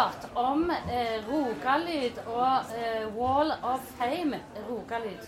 [0.00, 4.38] kort om eh, Rogalyd og eh, Wall of Fame
[4.68, 5.26] Rogalyd.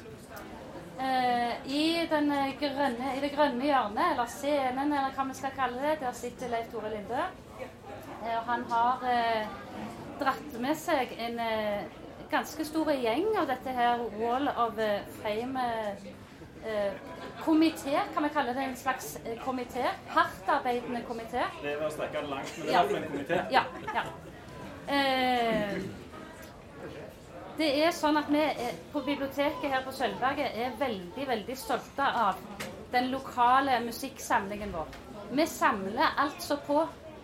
[1.03, 5.55] Eh, i, den eh, grønne, I det grønne hjørnet, eller scenen, eller hva vi skal
[5.57, 7.27] kalle det, der sitter Leif Tore Linde.
[7.61, 9.45] Eh, han har eh,
[10.23, 11.41] dratt med seg en
[12.33, 15.69] ganske stor gjeng av dette her Wall of eh, Fame
[16.65, 16.93] eh,
[17.45, 19.85] komité, kan vi kalle det en slags komité?
[20.15, 21.45] Hardtarbeidende komité.
[21.61, 22.85] Det er å strekke det langt, men det er Ja.
[23.03, 23.43] en komité.
[23.51, 23.65] Ja.
[24.01, 24.05] ja.
[24.89, 25.79] Eh,
[27.59, 28.43] det er sånn at vi
[28.93, 32.41] på biblioteket her på Sølvberget er veldig, veldig stolte av
[32.93, 34.89] den lokale musikksamlingen vår.
[35.33, 36.81] Vi samler altså på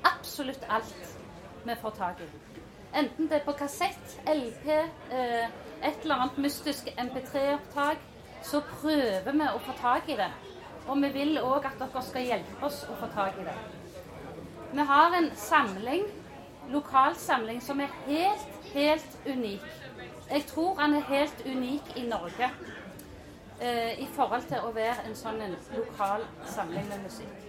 [0.07, 1.17] absolutt alt
[1.65, 2.29] vi får tak i.
[2.97, 4.69] Enten det er på kassett, LP,
[5.13, 5.49] eh,
[5.83, 8.01] et eller annet mystisk MP3-opptak,
[8.43, 10.31] så prøver vi å få tak i det.
[10.89, 13.57] Og vi vil òg at dere skal hjelpe oss å få tak i det.
[14.73, 16.07] Vi har en samling,
[16.73, 19.65] lokalsamling, som er helt, helt unik.
[20.31, 22.51] Jeg tror han er helt unik i Norge
[23.61, 27.45] eh, i forhold til å være en sånn en lokal samling med musikk.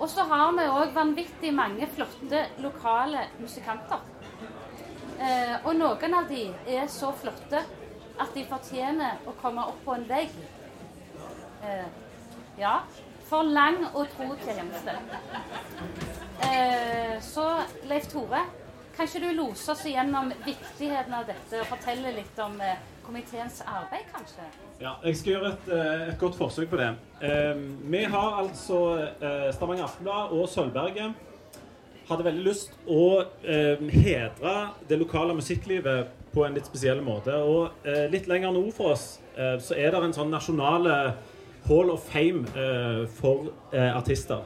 [0.00, 4.04] Og så har vi òg vanvittig mange flotte lokale musikanter.
[5.20, 7.60] Eh, og noen av de er så flotte
[8.20, 10.32] at de fortjener å komme opp på en vegg.
[11.64, 11.88] Eh,
[12.60, 12.80] ja.
[13.30, 14.96] For lang og tro tjeneste.
[16.42, 17.44] Eh, så
[17.86, 18.40] Leif Tore,
[18.96, 23.60] kan ikke du lose oss igjennom viktigheten av dette og fortelle litt om eh, komiteens
[23.62, 24.48] arbeid, kanskje?
[24.82, 26.90] Ja, jeg skal gjøre et, eh, et godt forsøk på det.
[27.22, 27.62] Eh,
[27.94, 31.26] vi har altså eh, Stavanger Aftenblad og Sølvberget
[32.10, 33.04] hadde veldig lyst å
[33.46, 34.54] eh, hedre
[34.90, 37.36] det lokale musikklivet på en litt spesiell måte.
[37.38, 40.94] Og eh, litt lenger nord for oss så er det en sånn nasjonale
[41.68, 44.42] hall of fame eh, for eh, artister.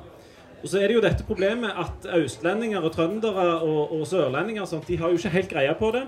[0.65, 4.88] Og så er det jo dette problemet at østlendinger og trøndere og, og sørlendinger sånt,
[4.88, 6.06] de har jo ikke helt greie på det.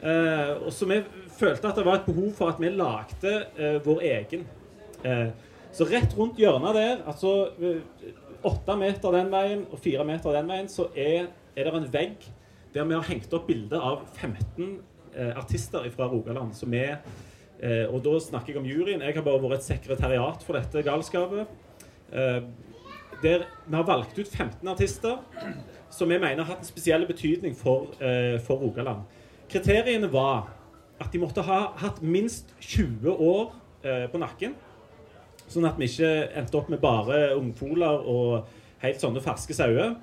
[0.00, 1.02] Eh, og så vi
[1.36, 4.46] følte at det var et behov for at vi lagde eh, vår egen.
[5.04, 5.28] Eh,
[5.72, 7.82] så rett rundt hjørnet der, altså eh,
[8.42, 12.30] åtte meter den veien og fire meter den veien, så er, er det en vegg
[12.74, 14.78] der vi har hengt opp bilder av 15
[15.14, 16.54] eh, artister fra Rogaland.
[16.54, 16.98] som er
[17.62, 19.02] eh, Og da snakker jeg om juryen.
[19.02, 21.46] Jeg har bare vært et sekretariat for dette galskapet.
[22.12, 22.42] Eh,
[23.22, 25.18] der vi har valgt ut 15 artister
[25.90, 29.04] som vi mener har hatt en spesiell betydning for, eh, for Rogaland.
[29.50, 30.48] Kriteriene var
[31.00, 33.52] at de måtte ha hatt minst 20 år
[33.84, 34.54] eh, på nakken.
[35.48, 38.46] Sånn at vi ikke endte opp med bare ungfoler og
[38.84, 39.96] helt sånne ferske sauer.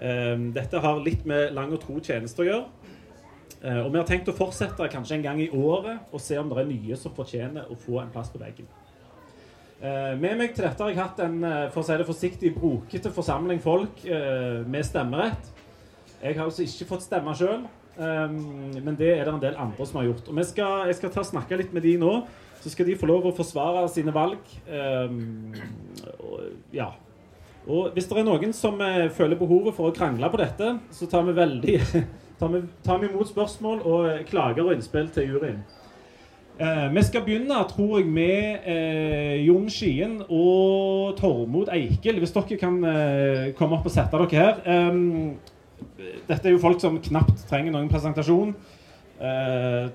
[0.00, 2.79] Eh, dette har litt med lang og tro tjeneste å gjøre.
[3.60, 6.48] Eh, og vi har tenkt å fortsette kanskje en gang i året og se om
[6.48, 8.68] det er nye som fortjener å få en plass på veggen.
[9.80, 12.54] Eh, med meg til dette har jeg hatt en eh, for å si det forsiktig,
[12.56, 15.52] brokete forsamling folk med stemmerett.
[16.20, 17.62] Jeg har altså ikke fått stemme sjøl,
[17.96, 20.28] men det er det en del andre som har gjort.
[20.28, 22.10] Og skal, Jeg skal ta og snakke litt med de nå,
[22.60, 24.52] så skal de få lov å forsvare sine valg.
[24.68, 25.16] Eh,
[26.76, 26.90] ja.
[27.66, 28.76] og hvis det er noen som
[29.16, 31.78] føler behovet for å krangle på dette, så tar vi veldig
[32.40, 35.60] tar vi, imot spørsmål og klager og innspill til juryen.
[36.60, 42.18] Eh, vi skal begynne, tror jeg, med eh, Jon Skien og Tormod Eikel.
[42.20, 44.90] Hvis dere kan eh, komme opp og sette dere her.
[44.90, 45.38] Um,
[46.28, 48.52] dette er jo folk som knapt trenger noen presentasjon.
[49.20, 49.88] Eh,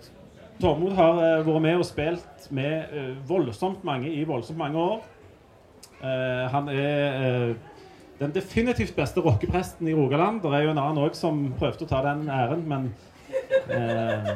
[0.62, 5.02] Tormod har eh, vært med og spilt med eh, voldsomt mange i voldsomt mange år.
[6.02, 7.56] Eh, han er eh,
[8.20, 10.42] den definitivt beste rockepresten i Rogaland.
[10.42, 12.94] Det er jo en annen òg som prøvde å ta den æren, men
[13.70, 14.32] eh,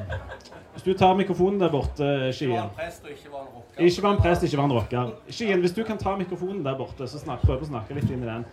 [0.74, 3.86] Hvis du tar mikrofonen der borte, Skien Ikke var en prest ikke var en rocker.
[3.86, 5.14] Ikke var en prest, ikke var en rocker.
[5.30, 8.24] Skien, hvis du kan ta mikrofonen der borte, så snakk, prøv å snakke litt inn
[8.24, 8.46] i den.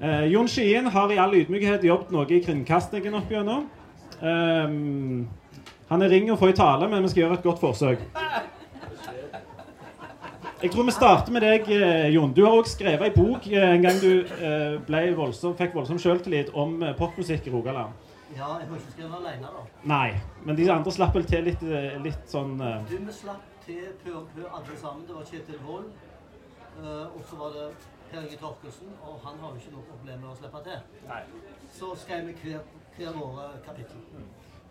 [0.00, 3.68] Eh, Jon Skien har i all ydmykhet jobbet noe i kringkastingen opp gjennom.
[4.20, 4.74] Eh,
[5.90, 8.02] han er ring å få i tale, men vi skal gjøre et godt forsøk.
[10.64, 12.30] Jeg tror vi starter med deg, eh, Jon.
[12.32, 16.54] Du har òg skrevet ei bok eh, en gang du eh, voldsom, fikk voldsom sjøltillit
[16.56, 17.92] om popmusikk i Rogaland.
[18.30, 19.64] Ja, jeg må ikke skrevet alene, da.
[19.92, 20.14] Nei,
[20.46, 21.60] men de andre slapp vel til litt,
[22.06, 22.78] litt sånn uh...
[22.88, 25.02] Du, vi slapp til pø om pø alle sammen.
[25.04, 25.92] Det var Kjetil Wold,
[26.78, 27.66] uh, og så var det
[28.08, 30.80] Per Inge Torkelsen, og han har jo ikke noe problem med å slippe til.
[31.10, 31.20] Nei.
[31.76, 32.64] Så skrev vi hver,
[32.96, 34.00] hver våre kapittel.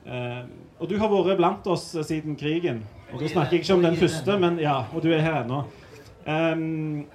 [0.03, 0.41] Eh,
[0.81, 2.81] og du har vært blant oss siden krigen.
[3.13, 5.61] Og da snakker jeg ikke om den første, men ja, og du er her ennå.
[6.27, 7.07] Um,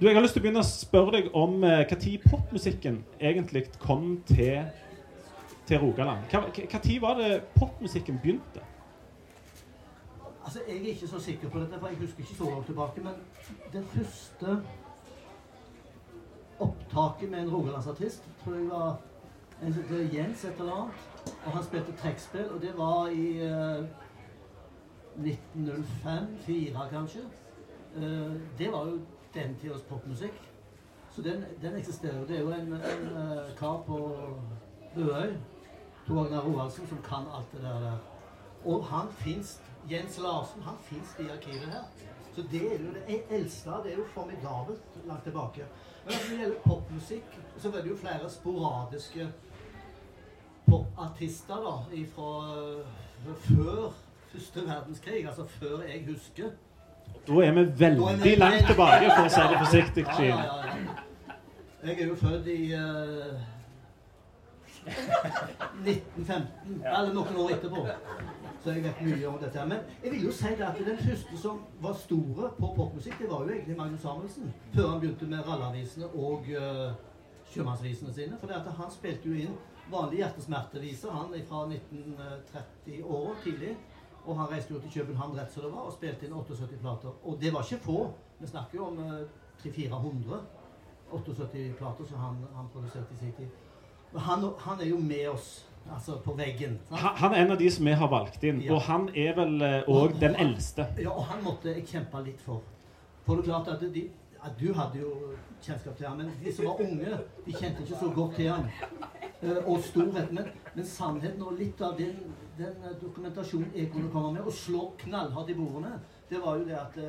[0.00, 3.64] du, jeg har lyst til å begynne å spørre deg om når uh, popmusikken egentlig
[3.82, 4.68] kom til,
[5.66, 6.28] til Rogaland.
[6.32, 8.62] Når var det popmusikken begynte?
[10.44, 13.00] Altså, Jeg er ikke så sikker på dette, for jeg husker ikke så langt tilbake.
[13.00, 13.14] Men
[13.72, 14.62] det første
[16.60, 19.00] opptaket med en rogalandsartist tror jeg var
[19.62, 20.92] en som heter Jens et eller annet.
[21.46, 23.84] Og han spilte trekkspill, og det var i uh,
[25.18, 27.20] 1905-4 kanskje.
[27.96, 29.00] Uh, det var jo
[29.34, 30.48] den tidas popmusikk.
[31.10, 32.26] Så den, den, eksisterer.
[32.26, 33.98] Det er jo en, en uh, kar på
[34.94, 35.34] Bøøy,
[36.06, 37.98] Tor Agnar Roaldsen, som kan alt det der.
[38.64, 39.60] Og han fins
[39.90, 41.84] Jens Larsen han fins i arkivet her.
[42.34, 43.70] Så det er jo det eldste.
[43.84, 45.66] Det er jo formidabelt langt tilbake.
[46.04, 49.32] Men når det gjelder popmusikk, så var det jo flere sporadiske
[50.66, 52.30] popartister da, fra
[52.62, 53.92] uh, før
[54.32, 56.50] første verdenskrig, altså før jeg husker.
[57.26, 60.04] Da er vi veldig er langt tilbake, for å si det forsiktig.
[60.06, 60.96] Ja, ja, ja,
[61.82, 63.40] jeg er jo født i uh,
[64.86, 67.86] 1915, eller noen år etterpå.
[68.62, 69.64] Så jeg vet mye om dette.
[69.66, 73.30] Men jeg vil jo si det at den første som var store på popmusikk, det
[73.30, 74.52] var jo egentlig Magnus Samuelsen.
[74.74, 76.92] Før han begynte med ralleavisene og uh,
[77.50, 78.38] sjømannsvisene sine.
[78.40, 79.58] For han spilte jo inn
[79.90, 83.74] vanlige hjertesmerteviser, han fra 1930-åra tidlig.
[84.26, 87.14] Og han reiste jo til København rett som det var, og spilte inn 78 plater.
[87.26, 87.98] Og det var ikke få.
[88.38, 89.22] Vi snakker jo om uh,
[89.64, 90.40] 300-400
[91.12, 93.48] 78 plater som han, han produserte i sin tid.
[94.16, 96.76] Han, han er jo med oss Altså på veggen.
[96.90, 98.70] Han, han, er en av de som vi har valgt inn, ja.
[98.70, 99.56] og han er vel
[99.90, 100.84] òg uh, den eldste.
[101.02, 102.60] Ja, og han måtte jeg kjempe litt for.
[103.26, 104.04] For det er klart at, de,
[104.44, 107.98] at Du hadde jo kjennskap til ham, men de som var unge, de kjente ikke
[108.00, 108.64] så godt til ham.
[109.42, 110.32] Uh, og storhet.
[110.32, 112.16] Men, men, sannheten og litt av den,
[112.58, 115.92] den, dokumentasjonen jeg kunne komme med, og slå knallhardt i bordene,
[116.30, 117.08] det var jo det at uh,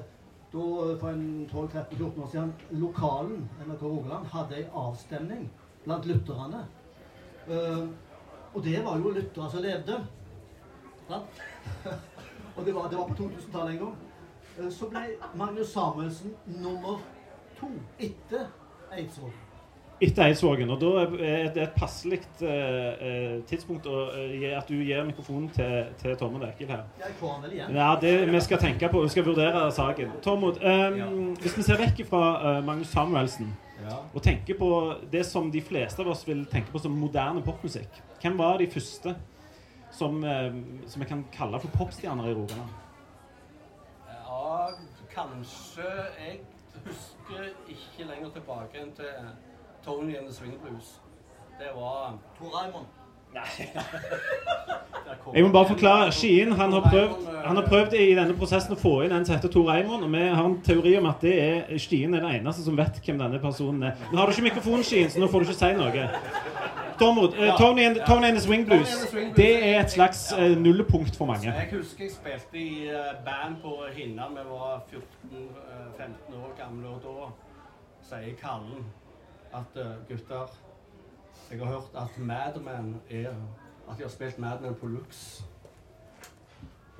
[0.53, 0.63] da,
[1.01, 5.51] for en 12-13-14 år siden, lokalen NRK Rogaland hadde en avstemning
[5.85, 6.65] blant lytterne.
[7.49, 7.87] Uh,
[8.53, 9.97] og det var jo lyttere som levde.
[12.55, 13.95] og det var, det var på 2000-tallet en gang.
[14.57, 15.01] Eh, så ble
[15.35, 17.01] Magnus Samuelsen nummer
[17.63, 18.45] to etter
[18.93, 19.41] Eidsvåg.
[20.03, 20.69] Etter Eidsvågen.
[20.69, 20.91] Og da
[21.23, 26.45] er det et passelig uh, tidspunkt å, uh, at du gir mikrofonen til, til Tormod
[26.49, 26.85] Ekil her.
[26.99, 27.75] Jeg får han vel igjen.
[27.79, 29.03] Ja, det vi skal tenke på.
[29.07, 30.17] Vi skal vurdere saken.
[30.25, 31.11] Tormod, um, ja.
[31.41, 33.99] hvis vi ser vekk fra uh, Magnus Samuelsen ja.
[34.13, 34.71] og tenker på
[35.11, 38.69] det som de fleste av oss vil tenke på som moderne popmusikk hvem var de
[38.71, 39.15] første
[39.91, 40.53] som, eh,
[40.87, 42.69] som jeg kan kalle for popstjerner i Rogaland?
[44.07, 44.69] Ja,
[45.11, 45.89] kanskje
[46.19, 46.39] Jeg
[46.85, 49.13] husker ikke lenger tilbake enn til
[49.85, 50.97] Tony and the Swing Blues.
[51.59, 52.85] Det var Tor Raymond.
[55.35, 56.11] Jeg må bare forklare.
[56.11, 59.35] Skien han har, prøvd, han har prøvd i denne prosessen å få inn en som
[59.35, 60.05] heter Tor Eimond.
[60.05, 62.99] Og vi har en teori om at det er Skien er den eneste som vet
[63.01, 63.97] hvem denne personen er.
[64.11, 66.07] Nå har du ikke mikrofon, Skien, så nå får du ikke si noe.
[66.99, 68.87] Tormod, uh, Tony, and, Tony and the Swing Blues.
[69.35, 71.53] Det er et slags uh, nullepunkt for mange.
[71.53, 74.27] Jeg husker jeg spilte i uh, band på Hinna.
[74.29, 76.87] Vi var 14-15 år gamle.
[76.87, 77.29] Og da
[78.09, 78.85] sier Kallen
[79.53, 80.51] at gutter
[81.51, 83.29] Jeg har hørt at Madman er
[83.89, 85.43] At de har spilt Madman på Lux.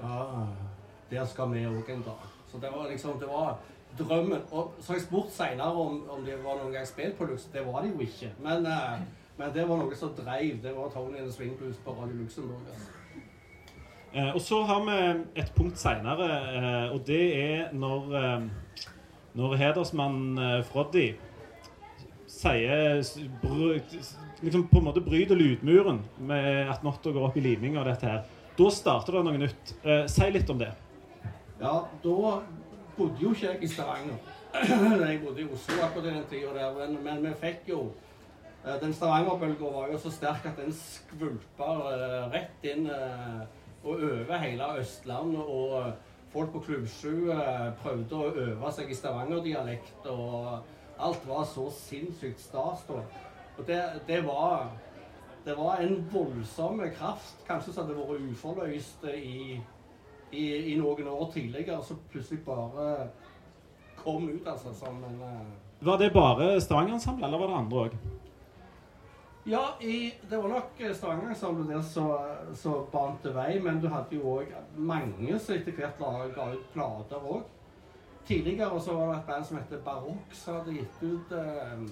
[0.04, 0.24] Ja,
[1.12, 2.28] der skal vi òg en dag.
[2.52, 3.58] Så det var liksom Det var
[4.00, 4.42] drømmen.
[4.52, 7.44] Og så har jeg spurt seinere om, om det var noen gang spilt på Lux.
[7.54, 8.32] Det var det jo ikke.
[8.40, 8.66] Men
[9.38, 10.60] men det var noe som dreiv.
[10.64, 12.62] Det var Tony and Swing Blues på Radio Luxembourg.
[12.70, 12.90] Altså.
[14.14, 14.98] Eh, og så har vi
[15.42, 18.44] et punkt seinere, eh, og det er når, eh,
[19.34, 21.08] når hedersmann eh, Froddy
[22.30, 23.02] sier
[24.44, 28.10] liksom på en måte bryter lydmuren med at Notto går opp i liming og dette
[28.10, 28.24] her.
[28.58, 29.74] Da starter det noe nytt.
[29.82, 30.70] Eh, si litt om det.
[31.62, 32.34] Ja, da
[32.98, 34.18] bodde jo ikke jeg i Stavanger.
[35.10, 37.80] jeg bodde i Oslo akkurat den tida men, men vi fikk jo
[38.64, 43.42] den Stavanger-bølga var jo så sterk at den skvulpa eh, rett inn eh,
[43.84, 45.42] og over hele Østlandet.
[45.44, 45.92] Og
[46.32, 47.28] folk på Klubb 7
[47.82, 50.08] prøvde å øve seg i Stavanger-dialekt.
[50.08, 53.04] Og alt var så sinnssykt stas da.
[53.58, 54.72] Og det, det, var,
[55.46, 59.60] det var en voldsom kraft, kanskje som hadde vært uforløst i,
[60.32, 63.10] i, i, noen år tidligere, som plutselig bare
[64.00, 65.22] kom ut, altså, som en
[65.84, 68.13] Var det bare Stavanger-ensemblet, eller var det andre òg?
[69.46, 71.82] Ja, i, det var nok eh, Stavanger-ensemblet der
[72.56, 76.00] som bante vei, men du hadde jo òg mange som etter hvert
[76.36, 77.42] ga ut plater òg.
[78.24, 81.84] Tidligere så var det et band som heter Barokk, som hadde gitt ut eh,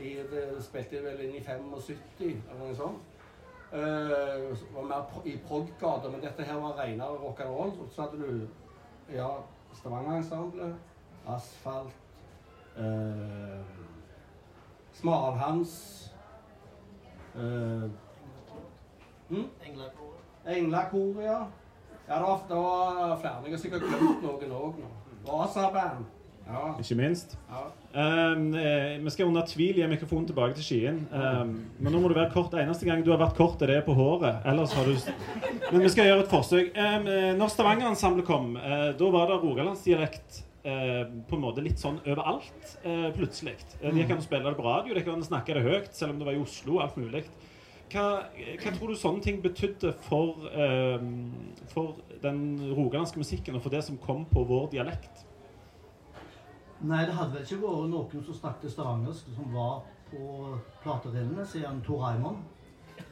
[0.00, 3.06] i, Det spilte vel inn i 75 eller noe sånt.
[3.70, 7.76] Uh, var mer i prog-gata, men dette her var renere rock'n'roll.
[7.94, 9.28] Så hadde du ja,
[9.78, 10.74] Stavanger-ensemblet,
[11.30, 11.94] Asfalt,
[12.74, 13.60] uh,
[14.98, 16.09] Smalhans
[17.34, 17.90] Uh,
[19.30, 19.48] mm?
[20.50, 21.24] Englakoret.
[21.24, 21.40] ja.
[22.10, 23.42] Ja, det var, det var flere.
[23.44, 24.88] Jeg har sikkert glemt noen òg nå.
[25.28, 26.08] Vasaband.
[26.50, 26.74] Ja.
[26.80, 27.36] ikke minst.
[27.50, 27.60] Ja.
[28.34, 30.98] Um, eh, vi skal under tvil gi mikrofonen tilbake til Skien.
[31.14, 32.54] Um, men nå må du være kort.
[32.58, 34.42] Eneste gang du har vært kort, er det på håret.
[34.50, 34.96] Ellers har du
[35.70, 36.72] Men vi skal gjøre et forsøk.
[36.74, 41.78] Um, eh, når Stavanger-ensemblet kom, uh, da var det rogalandsdialekt eh, på en måte litt
[41.80, 43.56] sånn overalt eh, plutselig.
[43.80, 45.62] Eh, Det gikk an å spille det på radio, det gikk an å snakke det
[45.64, 46.78] høyt, selv om det var i Oslo.
[46.80, 47.24] alt mulig.
[47.90, 48.04] Hva,
[48.62, 51.00] hva tror du sånne ting betydde for, eh,
[51.72, 52.44] for den
[52.76, 55.24] rogalandske musikken, og for det som kom på vår dialekt?
[56.80, 61.82] Nei, det hadde vel ikke vært noen som snakket stavangersk som var på platerillene siden
[61.84, 62.38] Tor Raymond.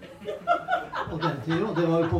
[1.13, 1.69] Og den tida.
[1.77, 2.19] Det var jo på,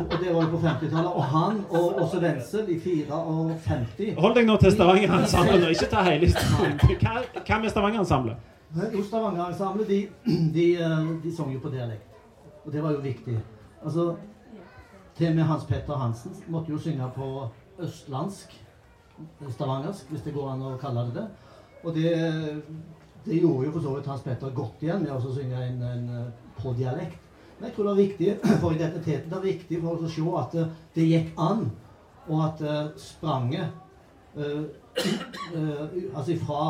[0.51, 1.11] på 50-tallet.
[1.13, 4.15] Og han og også Wenzel i 54.
[4.17, 6.79] Hold deg nå til Stavanger-ensemblet, ikke ta hele historien.
[7.03, 8.47] Hva, hva med Stavanger-ensemblet?
[8.95, 9.99] Jo, Stavanger-ensemblet, de,
[10.57, 12.09] de, eh, de sang jo på dialekt.
[12.65, 13.37] Og det var jo viktig.
[13.83, 14.15] Altså,
[15.17, 17.47] til og med Hans Petter Hansen måtte jo synge på
[17.79, 18.57] østlandsk,
[19.49, 21.27] stavangersk, hvis det går an å kalle det det.
[21.83, 22.11] Og det,
[23.25, 26.07] det gjorde jo for så vidt Hans Petter godt igjen med å synge en, en,
[26.59, 27.28] på dialekt.
[27.59, 29.29] Men jeg tror det er viktig for identiteten.
[29.29, 31.65] Det er viktig for oss å se at det, det gikk an,
[32.29, 33.71] og at uh, spranget
[34.39, 34.63] uh,
[35.55, 35.83] uh,
[36.15, 36.61] Altså fra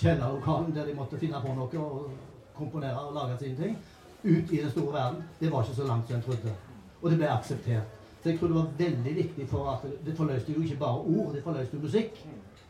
[0.00, 2.10] kjellerlokalen der de måtte finne på noe og
[2.56, 3.78] komponere og lage sine ting,
[4.24, 6.52] ut i den store verden, det var ikke så langt som en trodde.
[7.00, 7.96] Og det ble akseptert.
[8.22, 11.30] Så jeg tror det var veldig viktig for at det forløste jo ikke bare ord,
[11.34, 12.20] det forløste jo musikk.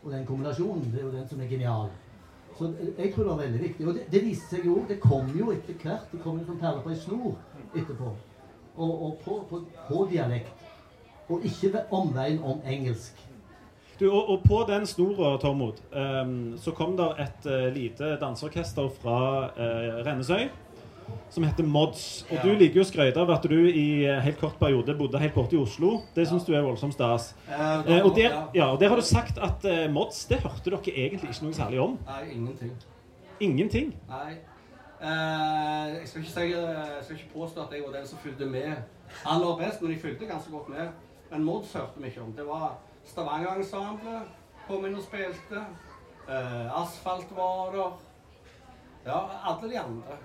[0.03, 1.89] Og den kombinasjonen, det er jo den som er genial.
[2.57, 3.87] Så jeg tror det var veldig viktig.
[3.87, 6.07] Og det, det viste seg jo Det kom jo etter hvert.
[6.11, 7.35] Det kom jo som perler på ei snor
[7.75, 8.13] etterpå.
[8.75, 10.67] Og, og på, på, på dialekt.
[11.29, 13.27] Og ikke ved omveien om engelsk.
[13.99, 18.89] Du, og, og på den snora, Tormod, um, så kom det et uh, lite danseorkester
[19.01, 19.17] fra
[19.53, 20.47] uh, Rennesøy
[21.29, 22.23] som heter Mods.
[22.29, 22.41] Og Ja.
[22.43, 25.53] du liker jo å skryte av at du i helt kort periode bodde helt borte
[25.53, 26.01] i Oslo.
[26.15, 27.33] Det syns du er voldsomt stas.
[27.49, 28.35] Eh, Eh, og, der,
[28.71, 31.79] og der har du sagt at eh, Mods, det hørte dere egentlig ikke noe særlig
[31.79, 31.97] om.
[32.07, 32.71] Nei, ingenting.
[33.39, 33.93] Ingenting.
[34.09, 34.37] Nei.
[35.01, 38.75] Eh, jeg, skal si, jeg skal ikke påstå at jeg var den som fulgte med
[39.25, 40.89] aller best, men jeg fulgte ganske godt med.
[41.31, 42.33] Men Mods hørte vi ikke om.
[42.37, 44.27] Det var Stavanger-ensemblet
[44.67, 45.63] kom inn og spilte.
[46.29, 47.91] Eh, Asfalt var der.
[49.05, 50.17] Ja, alle de andre.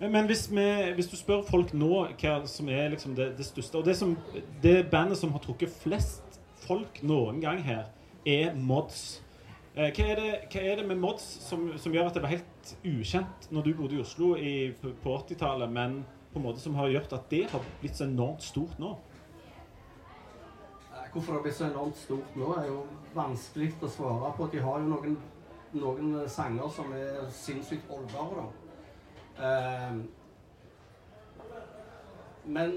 [0.00, 1.90] Men, hvis, vi, hvis du spør folk nå
[2.22, 4.14] hva som er liksom det, det største Og det, som,
[4.62, 7.90] det bandet som har trukket flest folk noen gang her,
[8.24, 9.20] er Mods.
[9.74, 12.32] Eh, hva, er det, hva er det med Mods som, som gjør at det var
[12.32, 16.00] helt ukjent når du bodde i Oslo i, på, på 80-tallet, men
[16.32, 18.94] på en måte som har gjort at det har blitt så enormt stort nå?
[21.12, 22.80] Hvorfor det har blitt så enormt stort nå, er jo
[23.16, 24.48] vanskelig å svare på.
[24.52, 25.20] De har jo noen,
[25.74, 28.59] noen sanger som er sinnssykt holdbare, da.
[29.40, 29.94] Eh,
[32.44, 32.74] men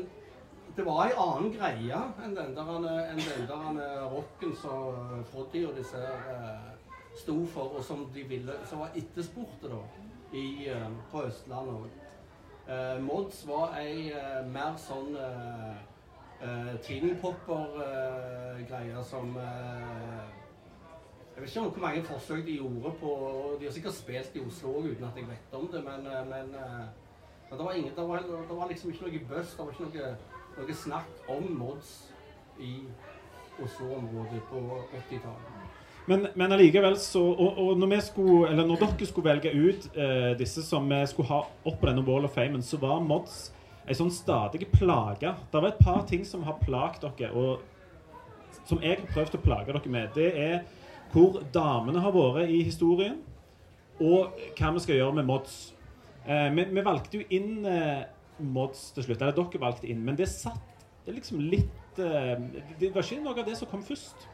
[0.76, 2.70] det var ei annen greie enn den der,
[3.12, 6.70] enn den der rocken som Froddy og disse eh,
[7.20, 9.82] sto for, og som de ville, som var etterspurte da,
[10.34, 12.00] i, eh, på Østlandet òg.
[12.64, 15.74] Eh, Mods var ei eh, mer sånn eh,
[16.44, 20.43] uh, Popper-greier som eh,
[21.34, 23.12] Jeg vet ikke hvor mange forsøk de gjorde på
[23.60, 26.26] De har sikkert spilt i Oslo òg uten at jeg vet om det, men, eh,
[26.30, 26.84] men, eh,
[27.50, 29.56] men det, var ingen, det, var, det var liksom ikke noe buzz.
[29.56, 30.12] Det var ikke noe,
[30.58, 31.96] noe snakk om mods
[32.62, 32.76] i
[33.64, 34.62] Oslo-området på
[35.10, 35.82] 80-tallet.
[36.06, 40.62] Men, men allikevel så og, og når, skulle, når dere skulle velge ut eh, disse
[40.66, 43.54] som vi skulle ha opp på denne Wall of Fame, så var Mods
[43.88, 45.34] ei sånn stadig plage.
[45.52, 47.64] Det var et par ting som har plagt dere, og
[48.68, 50.14] som jeg har prøvd å plage dere med.
[50.16, 50.58] Det er
[51.14, 53.20] hvor damene har vært i historien,
[54.02, 55.58] og hva vi skal gjøre med Mods.
[56.26, 58.04] Eh, vi, vi valgte jo inn eh,
[58.40, 59.22] Mods til slutt.
[59.22, 62.38] Eller dere valgte inn, men det satt liksom litt eh,
[62.80, 64.26] Det var ikke noe av det som kom først.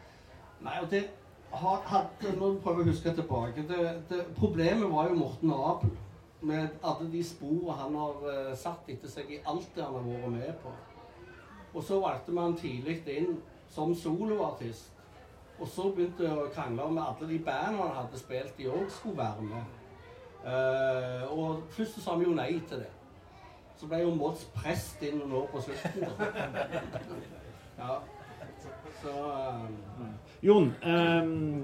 [0.63, 1.05] Nei, og det
[1.51, 3.65] har hatt Nå prøver jeg å huske tilbake.
[3.69, 3.79] Det,
[4.11, 5.95] det, problemet var jo Morten Abel.
[6.39, 10.05] Med alle de sporene han har eh, satt etter seg i alt det han har
[10.07, 10.71] vært med på.
[11.73, 13.35] Og så valgte man tidlig inn
[13.69, 14.93] som soloartist.
[15.59, 18.87] Og så begynte jeg å krangle om alle de bandene han hadde spilt i òg
[18.93, 19.75] skulle være med.
[20.39, 22.93] Uh, og først sa vi jo nei til det.
[23.79, 26.07] Så ble jo Mods prest inn nå på slutten.
[27.79, 27.93] Ja.
[28.99, 30.07] Så eh,
[30.43, 31.61] Jon, um,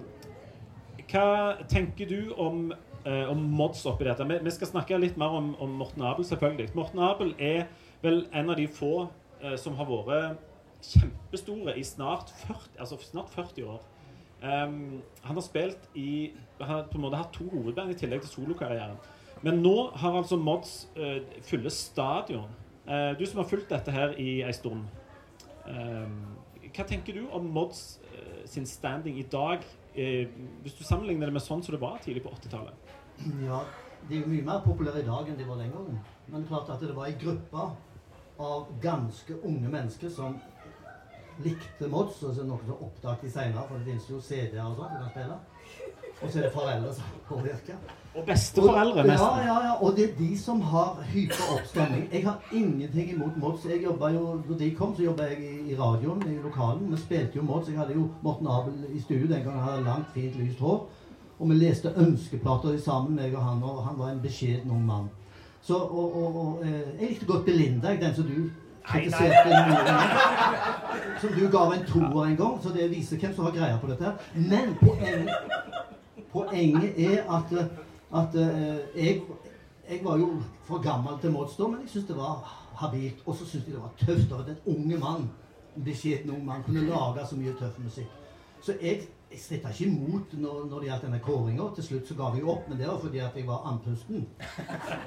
[1.12, 1.26] hva
[1.68, 2.70] tenker du om,
[3.04, 4.24] eh, om mods oppi dette?
[4.24, 6.70] Vi, skal snakke litt mer om, om Morten Abel, selvfølgelig.
[6.78, 7.66] Morten Abel er
[8.00, 9.10] vel en av de få
[9.60, 10.40] som har vært
[10.84, 13.84] kjempestore i snart 40, altså snart 40 år.
[14.44, 18.22] Um, han har spilt i Han har på en måte hatt to hovedband i tillegg
[18.24, 18.98] til solokarrieren.
[19.42, 22.52] Men nå har altså Mods uh, fulle stadion.
[22.88, 24.86] Uh, du som har fulgt dette her i ei stund.
[25.66, 26.36] Um,
[26.76, 29.64] hva tenker du om Mods uh, sin standing i dag
[29.96, 32.90] Hvis du sammenligner det med sånn som det var tidlig på 80-tallet?
[33.46, 33.62] Ja,
[34.10, 36.02] de er mye mer populære i dag enn de var den gangen.
[36.28, 37.70] Men det er klart at det var ei gruppe
[38.44, 40.36] av ganske unge mennesker som
[41.44, 44.22] likte Mods, og så er det noen som oppdaget de senere, for det finnes jo
[44.24, 45.38] CD-er og sånn du kan spille.
[46.22, 47.94] Og så er det foreldre som påvirker.
[48.16, 49.40] Og besteforeldre, nesten.
[49.44, 49.74] Ja, ja, ja.
[49.84, 52.06] Og det er de som har hypa opp stemning.
[52.14, 53.66] Jeg har ingenting imot Mods.
[53.66, 56.92] Jeg jo, Da de kom, så jobba jeg i, i radioen i lokalen.
[56.92, 57.68] Vi spilte jo Mods.
[57.68, 59.60] Jeg hadde jo Morten Abel i studio den gangen.
[59.60, 60.88] Han hadde langt, fint, lyst hår.
[61.40, 63.64] Og vi leste ønskeplater sammen, meg og han.
[63.64, 65.10] Og han var en beskjeden ung mann.
[65.62, 68.50] Så, og, og, og eh, Jeg likte godt Belinda, den som du
[68.88, 69.96] kritiserte mye.
[71.22, 73.88] Som du gav en toer en gang, så det viser hvem som har greia på
[73.88, 74.04] dette.
[74.04, 74.14] her.
[74.36, 75.30] Men poenget,
[76.34, 77.56] poenget er at,
[78.22, 79.22] at eh, jeg,
[79.90, 80.30] jeg var jo
[80.66, 83.24] for gammel til Mods da, men jeg syntes det var habilt.
[83.26, 85.30] Og så syntes jeg det var tøft av at en unge mann,
[85.86, 88.12] beskjeden ung mann, kunne lage så mye tøff musikk.
[88.62, 89.02] Så jeg,
[89.32, 91.70] jeg stritta ikke imot når, når det gjaldt denne kåringa.
[91.76, 94.28] Til slutt så ga vi opp, men det var fordi at jeg var andpusten.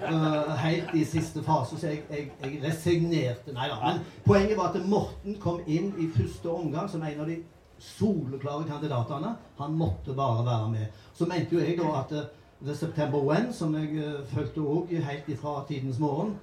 [0.02, 3.54] Uh, helt i siste fase, så jeg, jeg, jeg resignerte.
[3.56, 3.78] Nei da.
[3.84, 7.40] Men poenget var at Morten kom inn i første omgang som en av de
[7.78, 9.34] soleklare kandidatene.
[9.58, 11.02] Han måtte bare være med.
[11.14, 12.28] Så mente jo jeg da at uh,
[12.64, 16.34] The September When, som jeg uh, fulgte òg helt ifra tidens morgen,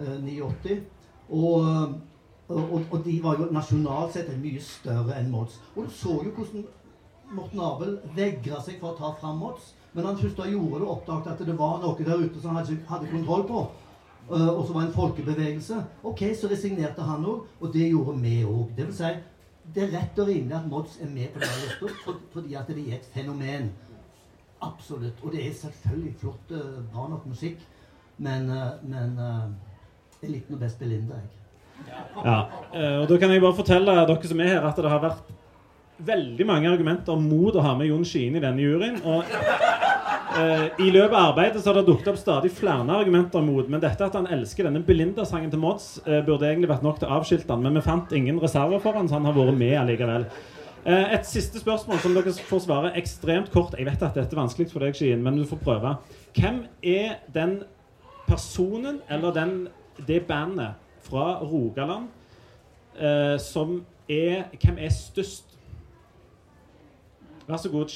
[0.00, 0.82] uh, 89
[1.32, 1.92] og, eh,
[2.72, 5.58] og, og de var jo nasjonalt sett mye større enn Mods.
[5.76, 6.66] Og du så jo hvordan
[7.36, 9.72] Morten Abel vegra seg for å ta fram Mods.
[9.92, 12.62] Men han først da gjorde det, oppdaget at det var noe der ute som han
[12.62, 13.64] hadde, hadde kontroll på.
[14.30, 15.80] Uh, og så var det en folkebevegelse.
[16.08, 18.70] Ok, så resignerte han òg, og det gjorde vi òg.
[18.76, 19.10] Det vil si,
[19.74, 22.70] det er rett og rimelig at Mods er med på denne lista, for, fordi at
[22.70, 23.68] det er et fenomen.
[24.62, 25.20] Absolutt.
[25.22, 27.60] Og det er selvfølgelig flott, uh, bra nok musikk,
[28.22, 29.18] men, uh, men
[30.22, 31.38] jeg likte nå best Belinda, jeg.
[32.24, 35.02] Ja, eh, og da kan jeg bare fortelle dere som er her, at det har
[35.02, 35.30] vært
[36.06, 38.98] veldig mange argumenter mot å ha med Jon Skien i denne juryen.
[39.04, 39.26] Og
[40.38, 43.68] eh, i løpet av arbeidet så har det dukket opp stadig flere argumenter mot.
[43.70, 47.10] Men dette at han elsker denne Belinda-sangen til Mods, eh, burde egentlig vært nok til
[47.10, 47.62] å avskilte han.
[47.66, 50.26] Men vi fant ingen reserver for han, så han har vært med allikevel.
[50.84, 53.76] Eh, et siste spørsmål som dere får svare ekstremt kort.
[53.78, 55.94] Jeg vet at dette er vanskelig for deg, Skien, men du får prøve.
[56.34, 57.60] Hvem er den
[58.26, 59.54] personen eller den,
[60.08, 60.74] det bandet
[61.06, 62.08] fra Rogaland
[62.98, 65.51] eh, som er Hvem er størst?
[67.52, 67.88] Vær så god.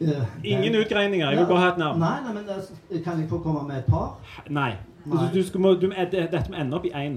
[0.00, 1.30] Eh, Ingen utgreininger.
[1.30, 1.98] Jeg vil bare ha et navn.
[1.98, 4.12] Nei, nei, men det, kan jeg få komme med et par?
[4.48, 4.76] Nei.
[5.08, 5.16] Nei.
[5.32, 7.16] Du, du skal, må, du, det- dette må ende opp i én.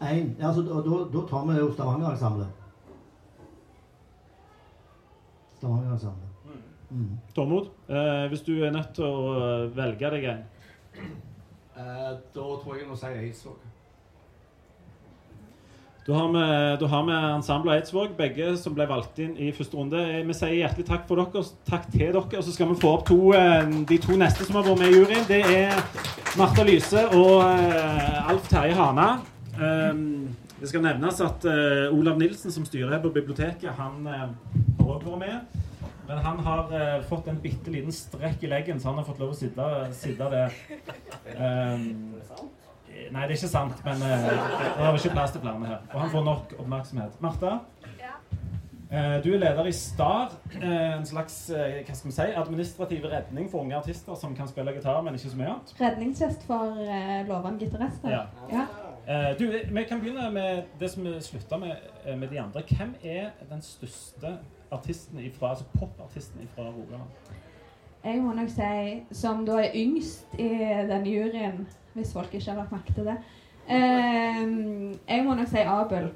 [0.00, 0.34] Én.
[0.38, 2.46] Ja, altså, da, da- da tar vi jo Stavanger-ensemblet.
[5.56, 6.26] Stavanger-ensemblet.
[6.90, 7.18] Mm.
[7.34, 10.44] Tormod, eh, hvis du er nødt til å eh, velge deg en
[11.80, 13.56] Eh, da tror jeg jeg må si Eidsvåg.
[16.06, 16.42] Da har vi,
[16.80, 20.00] da har vi Ensemble Eidsvåg, begge som ble valgt inn i første runde.
[20.00, 22.22] Eh, Vi sier hjertelig takk for dere, takk til dere.
[22.24, 24.88] Og så skal vi få opp to, eh, de to neste som har vært med
[24.88, 25.26] i juryen.
[25.28, 25.76] Det er
[26.40, 29.10] Martha Lyse og eh, Alf Terje Hana.
[29.60, 31.44] Um, det skal nevnes at
[31.92, 34.30] Olav Nilsen, som styrer her på biblioteket, han har
[34.80, 35.58] òg vært med.
[36.08, 39.34] Men han har fått en bitte liten strekk i leggen, så han har fått lov
[39.34, 40.56] å sitte, sitte der.
[41.36, 42.16] Um,
[43.10, 44.28] Nei, det er ikke sant, men uh,
[44.78, 45.80] det er ikke plass til flere her.
[45.92, 47.20] Og han får nok oppmerksomhet.
[47.20, 47.56] Martha?
[48.92, 53.08] uh, du er leder i STAR, uh, en slags uh, hva skal vi si, administrativ
[53.12, 55.74] redning for unge artister som kan spille gitar, men ikke så mye annet.
[55.80, 58.16] Redningsvest for uh, lovende gitarister.
[58.18, 58.24] Ja.
[58.52, 58.68] Ja.
[59.10, 61.76] Eh, du, vi kan begynne med det som vi slutta med,
[62.16, 62.62] med de andre.
[62.76, 64.38] Hvem er den største
[64.70, 67.10] artisten ifra, altså popartisten fra Rogaland?
[68.04, 70.48] Jeg må nok si, som da er yngst i
[70.88, 73.16] denne juryen, hvis folk ikke har lagt merke til det
[73.68, 74.42] eh,
[75.08, 76.10] Jeg må nok si Abel.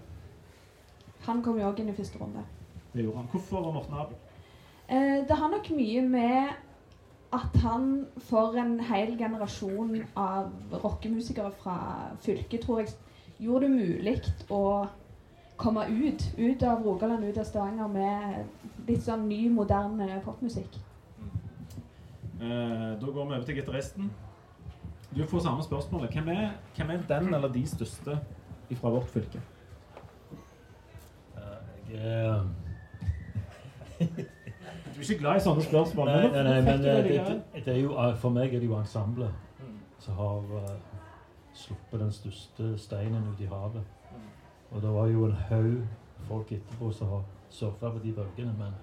[1.27, 2.45] Han kom jo òg inn i første runde.
[2.93, 3.31] Det gjorde han.
[3.33, 4.17] Hvorfor var Morten Abel?
[4.89, 6.55] Eh, det har nok mye med
[7.35, 10.53] at han for en hel generasjon av
[10.85, 11.79] rockemusikere fra
[12.23, 12.93] fylket, tror jeg,
[13.43, 14.15] gjorde det mulig
[14.55, 14.87] å
[15.57, 20.79] komme ut, ut av Rogaland, ut av Stavanger, med litt sånn ny, moderne popmusikk.
[22.41, 24.11] Eh, da går vi over til gitaristen.
[25.17, 26.11] Du får samme spørsmålet.
[26.11, 28.19] Hvem er, hvem er den eller de største
[28.75, 29.41] fra vårt fylke?
[31.91, 32.43] Jeg er
[34.95, 36.07] Du er ikke glad i sånne spørsmål?
[36.07, 37.23] Nei, nei, nei, men du eh, det det,
[37.55, 39.31] det, det er jo, eh, for meg er det jo ensemblet
[39.99, 40.77] som har eh,
[41.55, 43.83] sluppet den største steinen ut i havet.
[44.71, 45.83] Og det var jo en haug
[46.29, 48.75] folk etterpå som har surfa på de bølgene, men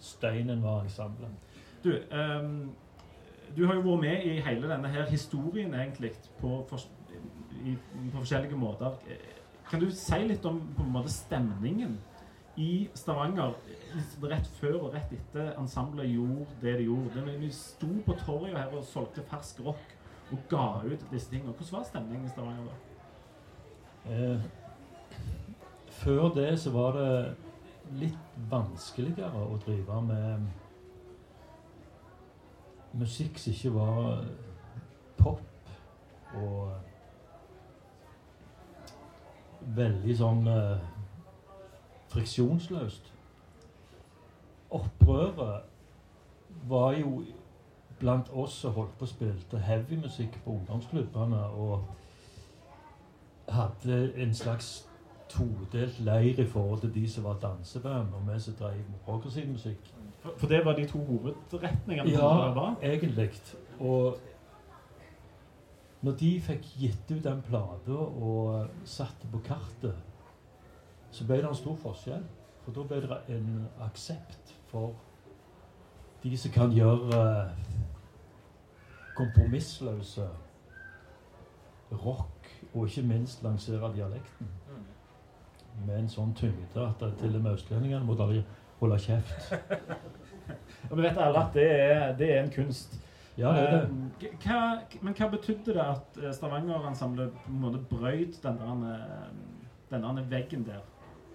[0.00, 1.30] steinen var ensemblet.
[1.84, 2.70] Du, ehm,
[3.56, 6.80] du har jo vært med i hele denne her historien egentlig på, for,
[7.64, 8.96] i, på forskjellige måter.
[9.68, 11.98] Kan du si litt om på en måte stemningen
[12.60, 13.54] i Stavanger
[14.28, 17.24] rett før og rett etter ensemblet gjorde det de gjorde.
[17.40, 19.94] Vi sto på torget her og solgte fersk rock
[20.32, 21.52] og ga ut disse tingene.
[21.52, 22.76] Hvordan var stemningen i Stavanger da?
[24.12, 24.40] Eh,
[26.02, 27.12] før det så var det
[28.00, 30.61] litt vanskeligere å drive med
[32.92, 34.24] musikk som ikke var
[35.16, 35.40] pop
[36.34, 36.72] og
[39.76, 40.84] veldig sånn eh,
[42.12, 43.12] friksjonsløst.
[44.72, 45.68] Opprøret
[46.68, 47.22] var jo
[48.00, 51.84] blant oss som holdt på å spilte heavymusikk på ungdomsklubbene og
[53.52, 54.72] hadde en slags
[55.32, 59.48] todelt leir i forhold til de som var danseband, og vi som drev med progressiv
[59.48, 59.92] musikk.
[60.22, 62.10] For, for det var de to hovedretningene?
[62.10, 63.30] Ja, egentlig.
[63.80, 64.18] Og
[66.02, 69.98] når de fikk gitt ut den plata og satte på kartet,
[71.10, 72.22] så ble det en stor forskjell.
[72.62, 74.94] For da ble det en aksept for
[76.22, 77.50] de som kan gjøre
[79.18, 80.28] kompromissløse
[81.92, 84.48] rock, og ikke minst lansere dialekten.
[85.86, 88.28] Med en sånn tyngde at til og med østlendingene måtte
[88.82, 89.52] holde kjeft.
[90.90, 92.98] Og vi vet alle at det er, det er en kunst.
[93.38, 93.82] Ja, det er det.
[94.28, 94.56] Eh, Hva,
[95.00, 98.96] men hva betydde det at eh, Stavanger-ensemblet på en måte brøyt denne,
[99.90, 100.82] denne veggen der?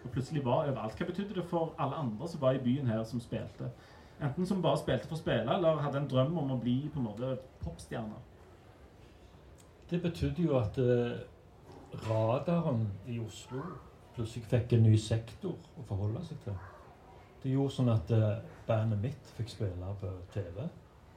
[0.03, 0.93] Og plutselig var overalt.
[0.99, 3.71] Hva betydde det for alle andre som var i byen her, som spilte?
[4.21, 7.01] Enten som bare spilte for å spille, eller hadde en drøm om å bli på
[7.01, 7.33] en måte
[7.63, 8.21] popstjerner?
[9.89, 11.17] Det betydde jo at eh,
[12.09, 13.61] radaren i Oslo
[14.15, 16.57] plutselig fikk en ny sektor å forholde seg til.
[17.43, 20.63] Det gjorde sånn at eh, bandet mitt fikk spille på TV,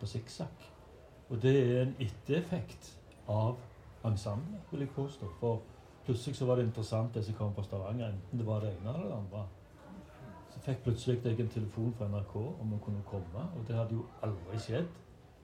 [0.00, 0.66] på Sikksakk.
[1.30, 2.90] Og det er en ettereffekt
[3.30, 3.60] av
[4.04, 5.30] ensemblet, vil jeg påstå.
[5.40, 5.62] For
[6.06, 8.94] plutselig så var det interessant det som kom fra Stavanger, enten det var det ene
[8.94, 9.46] eller det andre.
[10.50, 13.96] Så fikk plutselig jeg en telefon fra NRK om hun kunne komme, og det hadde
[13.96, 14.90] jo aldri skjedd.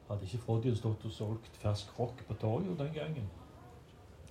[0.09, 3.31] Hadde ikke Frodian stått og solgt fersk rock på torget den gangen.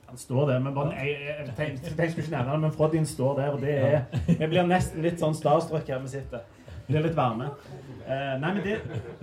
[0.07, 3.05] Han står der, men bare, jeg, jeg, tenk jeg skulle ikke nevne det, men Froddin
[3.05, 6.45] står der, og det er Jeg blir nesten litt sånn starstruck her vi sitter.
[6.85, 7.49] Det blir litt varme.
[8.05, 8.77] Uh, nei, men det,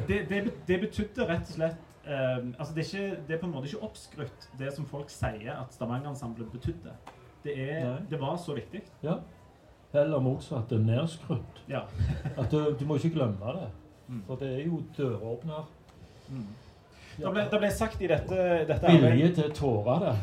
[0.09, 3.47] det, det, det betydde rett og slett uh, Altså, det er, ikke, det er på
[3.47, 6.97] en måte ikke oppskrytt, det som folk sier at Stavanger-ensemblet betydde.
[7.45, 8.83] Det, er, det var så viktig.
[9.03, 9.21] Ja.
[9.95, 11.63] Eller motsatt, nedskrutt.
[11.69, 11.81] Ja.
[12.41, 13.71] At du, du må ikke glemme det.
[14.09, 14.21] Mm.
[14.27, 15.67] For det er jo døråpner.
[16.29, 16.47] Mm.
[17.17, 20.15] Det, ble, det ble sagt i dette, dette Vilje til tårer, tåre det.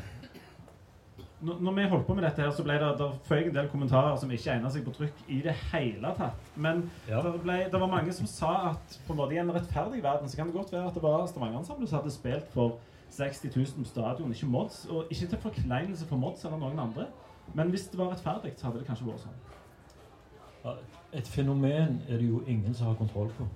[1.41, 4.17] Når vi holdt på med dette, her, så ble det, der føyk en del kommentarer
[4.19, 6.49] som ikke egna seg på trykk i det hele tatt.
[6.59, 7.21] Men Ja.
[7.23, 10.27] det, ble, det var mange som sa at på en måte i en rettferdig verden
[10.29, 12.75] så kan det godt være at det var Stavanger-ensemblet som hadde spilt for
[13.11, 14.85] 60 000 på stadion, ikke Mods.
[14.89, 17.07] Og ikke til forkleinelse for Mods eller noen andre.
[17.53, 20.75] Men hvis det var rettferdig, så hadde det kanskje vært sånn.
[21.13, 23.47] Et fenomen er det jo ingen som har kontroll på.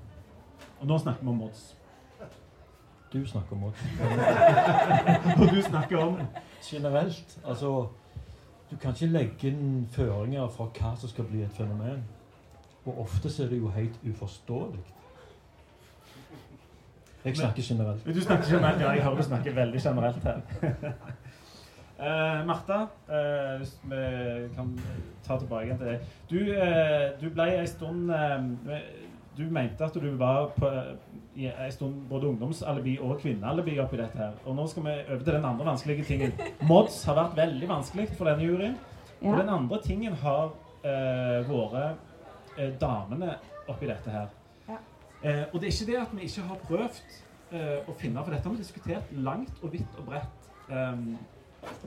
[0.79, 1.75] Og nå snakker vi om Mods.
[3.13, 3.83] Du snakker om oss.
[5.41, 6.17] Og du snakker om
[6.71, 7.87] Generelt, altså
[8.71, 12.01] Du kan ikke legge inn føringer for hva som skal bli et fenomen.
[12.85, 14.81] Og ofte så er det jo helt uforståelig.
[17.25, 18.05] Jeg snakker generelt.
[18.05, 18.91] Du snakker generelt, ja.
[18.91, 20.41] Jeg hører du snakker veldig generelt her.
[21.99, 23.95] Uh, Martha, uh, hvis vi
[24.55, 24.79] kan
[25.27, 25.99] ta tilbake til deg.
[26.29, 28.79] Du, uh, du ble en stund eh,
[29.37, 30.69] Du mente at du var på
[31.35, 34.35] i en stund både ungdomsalibi og kvinnealibi oppi dette her.
[34.45, 36.33] Og nå skal vi over til den andre vanskelige tingen.
[36.69, 38.77] Mods har vært veldig vanskelig for denne juryen.
[39.23, 40.51] Og den andre tingen har
[40.83, 43.37] eh, vært eh, damene
[43.71, 44.29] oppi dette her.
[44.67, 44.77] Ja.
[45.23, 47.17] Eh, og det er ikke det at vi ikke har prøvd
[47.55, 50.49] eh, å finne, for dette har vi diskutert langt og vidt og bredt.
[50.69, 51.15] Um,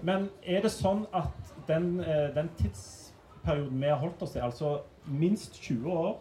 [0.02, 4.80] men er det sånn at den, eh, den tidsperioden vi har holdt oss i, altså
[5.06, 6.16] minst 20 år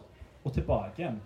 [0.46, 1.18] og tilbake igjen,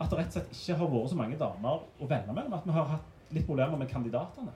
[0.00, 2.56] at det rett og slett ikke har vært så mange damer å velge mellom?
[2.56, 4.54] At vi har hatt litt problemer med kandidatene?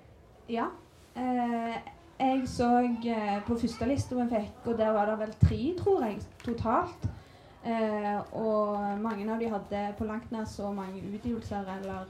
[0.48, 0.70] Ja.
[1.18, 1.76] Eh,
[2.18, 6.04] jeg så eh, på første lista vi fikk, og der var det vel tre, tror
[6.06, 7.08] jeg, totalt.
[7.68, 12.06] Eh, og mange av de hadde på langt nær så mange utgivelser eller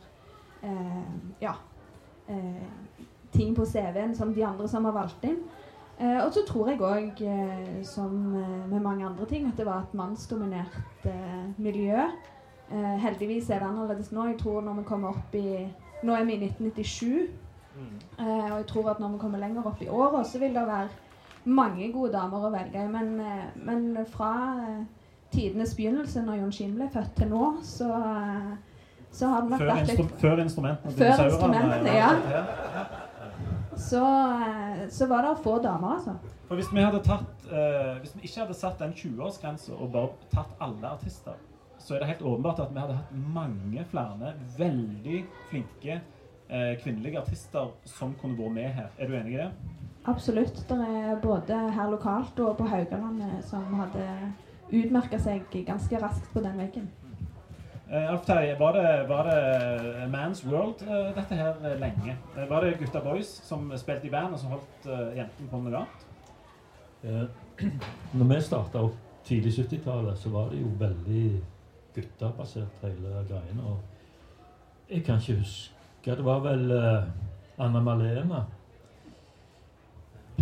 [0.62, 1.54] eh, ja,
[2.28, 3.00] eh,
[3.32, 5.40] ting på CV-en som de andre som har valgt inn.
[6.00, 9.66] Eh, og så tror jeg òg, eh, som eh, med mange andre ting, at det
[9.66, 12.04] var et mannsdominert eh, miljø.
[12.70, 14.28] Eh, heldigvis er det annerledes nå.
[14.28, 15.66] Jeg tror når vi kommer opp i
[16.02, 17.28] Nå er vi i 1997.
[18.18, 20.66] Eh, og jeg tror at når vi kommer lenger opp i året, så vil det
[20.66, 20.88] være
[21.44, 22.92] mange gode damer å velge i.
[22.92, 23.18] Men,
[23.66, 24.30] men fra
[25.34, 27.90] tidenes begynnelse, når Jon Skim ble født, til nå, så,
[29.10, 32.14] så har det nok Før, vært litt før instrumentene Før instrumentene, ja.
[32.30, 33.07] ja.
[33.78, 34.04] Så,
[34.42, 36.14] eh, så var det få damer, altså.
[36.48, 40.54] For hvis vi, tatt, eh, hvis vi ikke hadde satt den 20-årsgrensa og bare tatt
[40.64, 41.36] alle artister,
[41.78, 46.00] så er det helt åpenbart at vi hadde hatt mange flere veldig flinke
[46.48, 48.88] eh, kvinnelige artister som kunne vært med her.
[48.98, 49.50] Er du enig i det?
[50.08, 50.64] Absolutt.
[50.68, 54.06] Det er både her lokalt og på Haugalandet som hadde
[54.72, 56.88] utmerka seg ganske raskt på den veggen.
[57.90, 62.16] Eh, Alf Terje, var det, var det Man's World eh, dette her eh, lenge?
[62.36, 65.60] Eh, var det Gutta Boys som spilte i band, og som holdt eh, jentene på
[65.62, 66.04] noe annet?
[67.02, 67.70] Eh,
[68.18, 71.24] når vi starta opp tidlig 70-tallet, så var det jo veldig
[71.94, 73.64] guttebasert, hele greiene.
[73.64, 75.74] Og jeg kan ikke huske
[76.04, 77.08] Det var vel eh,
[77.58, 78.44] Anna Malena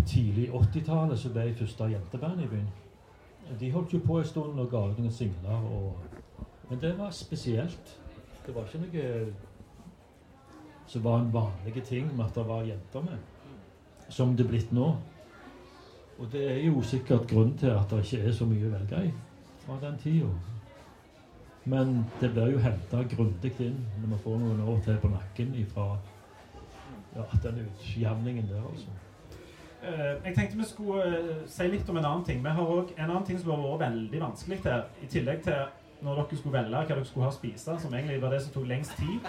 [0.07, 2.69] Tidlig 80-tallet så ble jeg første jenteband i byen.
[3.61, 5.65] De holdt jo på en stund og ga ut noen singler.
[5.73, 6.16] Og,
[6.69, 7.93] men det var spesielt.
[8.47, 9.33] Det var ikke noe
[10.87, 13.19] som var en vanlig ting med at det var jenter med.
[14.09, 14.91] Som det er blitt nå.
[16.19, 19.07] Og det er jo sikkert grunnen til at det ikke er så mye å velge
[19.09, 19.15] i
[19.65, 20.29] fra den tida.
[21.65, 25.57] Men det blir jo henta grundig inn når vi får noen år til på nakken
[25.59, 25.89] ifra
[27.17, 28.95] ja, den utjevningen der, altså.
[29.83, 32.45] Eh, jeg tenkte vi skulle eh, si litt om en annen ting.
[32.45, 35.65] Vi har også, en annen ting som har vært veldig vanskelig her, i tillegg til
[36.07, 38.53] når dere skulle velge hva dere skulle ha å spise, som egentlig var det som
[38.55, 39.25] tok lengst tid,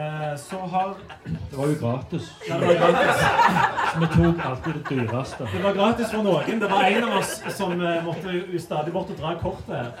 [0.00, 2.30] eh, så har Det var jo gratis.
[2.48, 3.24] ja, det, var gratis.
[4.00, 5.48] Vi tok alltid det dyreste.
[5.52, 6.60] det var gratis for noen.
[6.60, 10.00] Det var en av oss som eh, måtte stadig bort og dra kortet.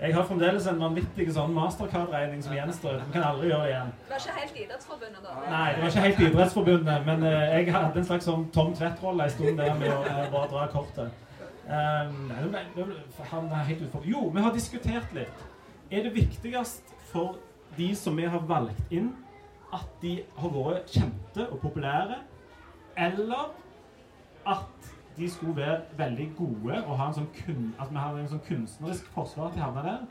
[0.00, 3.02] Jeg har fremdeles en vanvittig sånn mastercard-regning som gjenstår.
[3.08, 3.92] Vi kan aldri gjøre det igjen.
[4.06, 5.34] Det var ikke helt Idrettsforbundet, da.
[5.50, 9.26] Nei, det var ikke helt Idrettsforbundet, men eh, jeg hadde en slags sånn Tom Tvedt-rolle
[9.26, 11.20] en stund der med å eh, bare dra kortet.
[11.72, 12.64] Um, nei,
[13.30, 14.10] han er helt utfordret.
[14.10, 15.44] Jo, vi har diskutert litt.
[15.90, 17.38] Er det viktigst for
[17.78, 19.14] de som vi har valgt inn,
[19.72, 22.18] at de har vært kjente og populære,
[23.00, 23.54] eller
[24.44, 28.28] at de skulle være veldig gode og ha en sånn kun, at vi har en
[28.34, 30.04] sånn kunstnerisk forsvar til havna der?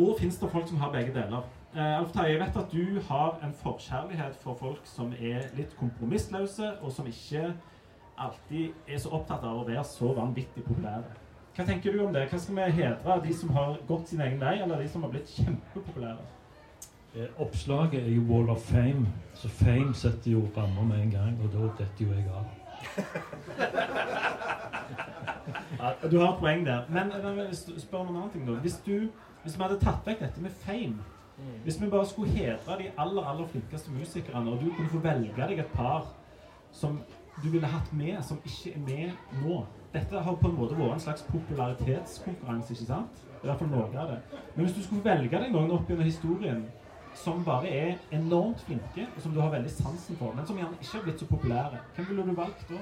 [0.00, 1.44] Og fins det folk som har begge deler?
[1.74, 5.76] Eh, Alf Terje, jeg vet at du har en forkjærlighet for folk som er litt
[5.76, 7.52] kompromissløse, og som ikke
[8.18, 11.02] alltid er så opptatt av å være så vanvittig populære.
[11.54, 12.26] Hva tenker du om det?
[12.30, 13.18] Hva skal vi hedre?
[13.24, 16.24] De som har gått sin egen vei, eller de som har blitt kjempepopulære?
[17.14, 21.38] Eh, Oppslaget er jo Wall of Fame, så Fame setter jo rammer med en gang,
[21.44, 22.44] og da detter jo jeg av.
[25.78, 26.82] Ja, du har et poeng der.
[26.88, 28.52] Men men spør om en annen ting, da.
[28.52, 29.08] Hvis, du,
[29.42, 30.96] hvis vi hadde tatt vekk dette med fame
[31.64, 35.48] Hvis vi bare skulle hedre de aller aller flinkeste musikerne, og du kunne få velge
[35.48, 36.06] deg et par
[36.72, 37.00] som
[37.42, 40.92] du ville hatt med, som ikke er med nå Dette har på en måte vært
[40.96, 43.20] en slags popularitetskonkurranse, ikke sant?
[43.42, 44.16] Det er i hvert fall noe av det.
[44.56, 46.64] Men hvis du skulle velge deg noen opp gjennom historien
[47.14, 50.80] som bare er enormt flinke, og som du har veldig sansen for, men som gjerne
[50.80, 52.80] ikke har blitt så populære, hvem ville du valgt da?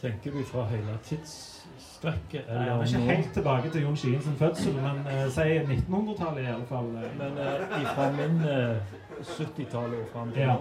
[0.00, 3.10] Tenker du fra hele tidsstrekket, Nei, eller jeg er ikke nå?
[3.10, 6.92] helt tilbake til Jon Skien sin fødsel, men uh, si 1900-tallet i alle fall.
[6.96, 7.10] eh.
[7.18, 8.94] Men uh, fra min eh,
[9.34, 10.56] 70-tallet og fram til Ja.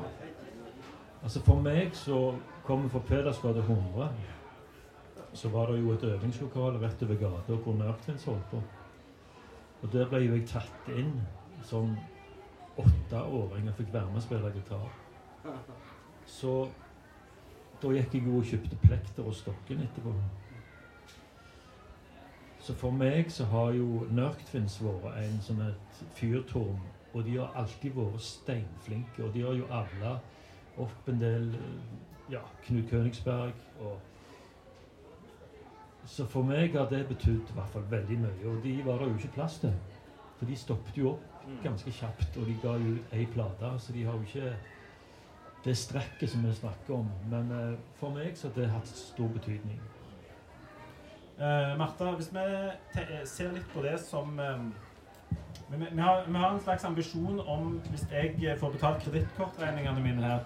[1.24, 2.34] Altså For meg så
[2.70, 4.10] kom vi fra Pedersgade 100.
[5.34, 8.60] Så var det jo et øvingslokale rett over gata hvor Nørtvinds holdt på.
[9.82, 11.16] Og der ble jo jeg tatt inn
[11.66, 11.96] som
[12.78, 14.86] åtteåring og fikk være med og spille gitar.
[16.30, 16.54] Så
[17.82, 20.14] da gikk jeg jo og kjøpte plekter og stokken etterpå.
[22.62, 26.78] Så for meg så har jo Nørktvins vært en sånn et fyrtårn.
[27.16, 29.26] Og de har alltid vært steinflinke.
[29.26, 30.20] Og de har jo avla
[30.78, 31.52] opp en del
[32.32, 34.00] ja, Knut Königsberg og
[36.06, 38.46] Så for meg har det betydd i hvert fall veldig mye.
[38.50, 39.74] Og de var det jo ikke plass til.
[40.40, 43.70] For de stoppet jo opp ganske kjapt, og de ga jo ei plate.
[43.80, 44.56] Så de har jo ikke
[45.66, 47.12] det strekket som vi snakker om.
[47.30, 49.82] Men eh, for meg så har det hatt stor betydning.
[51.40, 52.46] Uh, Martha, hvis vi
[52.94, 54.66] te ser litt på det som eh,
[55.70, 60.04] vi, vi, vi, har, vi har en slags ambisjon om, hvis jeg får betalt kredittkortregningene
[60.04, 60.42] mine her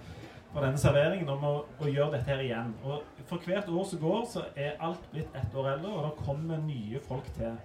[0.53, 2.73] fra denne serveringen, om å, å gjøre dette her igjen.
[2.85, 6.25] Og For hvert år som går, så er alt blitt ett år eldre, og det
[6.27, 7.55] kommer nye folk til.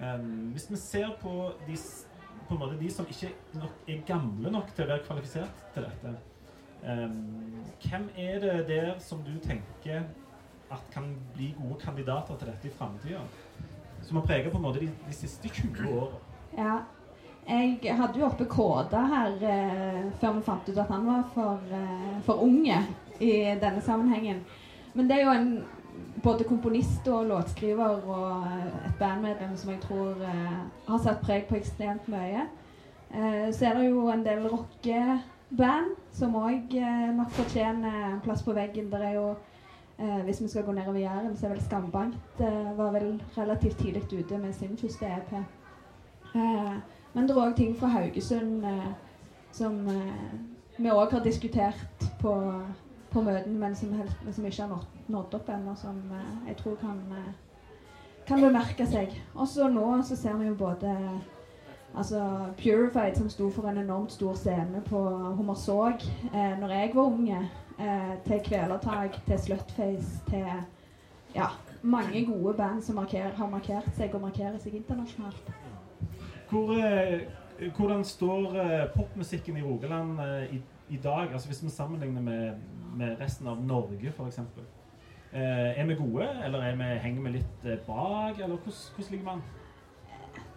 [0.00, 1.76] Um, hvis vi ser på de,
[2.48, 6.16] på de som ikke nok, er gamle nok til å være kvalifisert til dette,
[6.82, 10.02] um, hvem er det der som du tenker
[10.74, 13.22] at kan bli gode kandidater til dette i framtida?
[14.02, 14.26] Som har
[14.66, 16.18] måte de, de siste 20 åra.
[16.58, 16.74] Ja.
[17.48, 21.60] Jeg hadde jo oppe Kåda her eh, før vi fant ut at han var for,
[21.76, 22.78] eh, for unge
[23.20, 24.40] i denne sammenhengen.
[24.94, 25.50] Men det er jo en
[26.24, 30.56] både komponist og låtskriver og eh, et bandmedlem som jeg tror eh,
[30.88, 32.46] har satt preg på ekstremt mye.
[33.12, 38.42] Eh, så er det jo en del rockeband som òg eh, nok fortjener en plass
[38.46, 38.88] på veggen.
[38.92, 39.28] Der er jo
[39.98, 43.78] eh, Hvis vi skal gå nedover Jæren, så er vel Skambankt eh, var vel relativt
[43.84, 45.36] tidlig ute med sin første EP.
[46.34, 46.76] Eh,
[47.14, 48.88] men det er òg ting fra Haugesund eh,
[49.54, 50.32] som eh,
[50.76, 52.34] vi òg har diskutert på,
[53.10, 56.80] på møtene, men som, helst, som ikke har nådd, opp ennå, som eh, jeg tror
[56.80, 57.00] kan,
[58.26, 59.14] kan bemerke seg.
[59.34, 60.96] Og så nå så ser vi jo både
[61.94, 65.00] Altså Purified, som sto for en enormt stor scene på
[65.38, 66.02] Hummersåk
[66.34, 70.46] eh, når jeg var unge, eh, til Kvelertak, til Slutface, til
[71.34, 71.46] ja,
[71.82, 75.54] mange gode band som marker, har markert seg og markerer seg internasjonalt.
[76.54, 77.20] Hvor, eh,
[77.76, 81.32] hvordan står eh, popmusikken i Rogaland eh, i, i dag?
[81.32, 82.52] Altså Hvis vi sammenligner med,
[82.96, 84.38] med resten av Norge, f.eks.
[85.32, 88.38] Er vi gode, eller er vi, henger vi litt bak?
[88.38, 89.42] Eller hvordan, hvordan ligger vi an?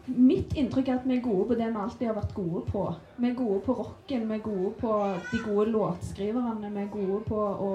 [0.07, 2.85] Mitt inntrykk er at vi er gode på det vi alltid har vært gode på.
[3.17, 4.93] Vi er gode på rocken, vi er gode på
[5.31, 7.73] de gode låtskriverne, vi er gode på å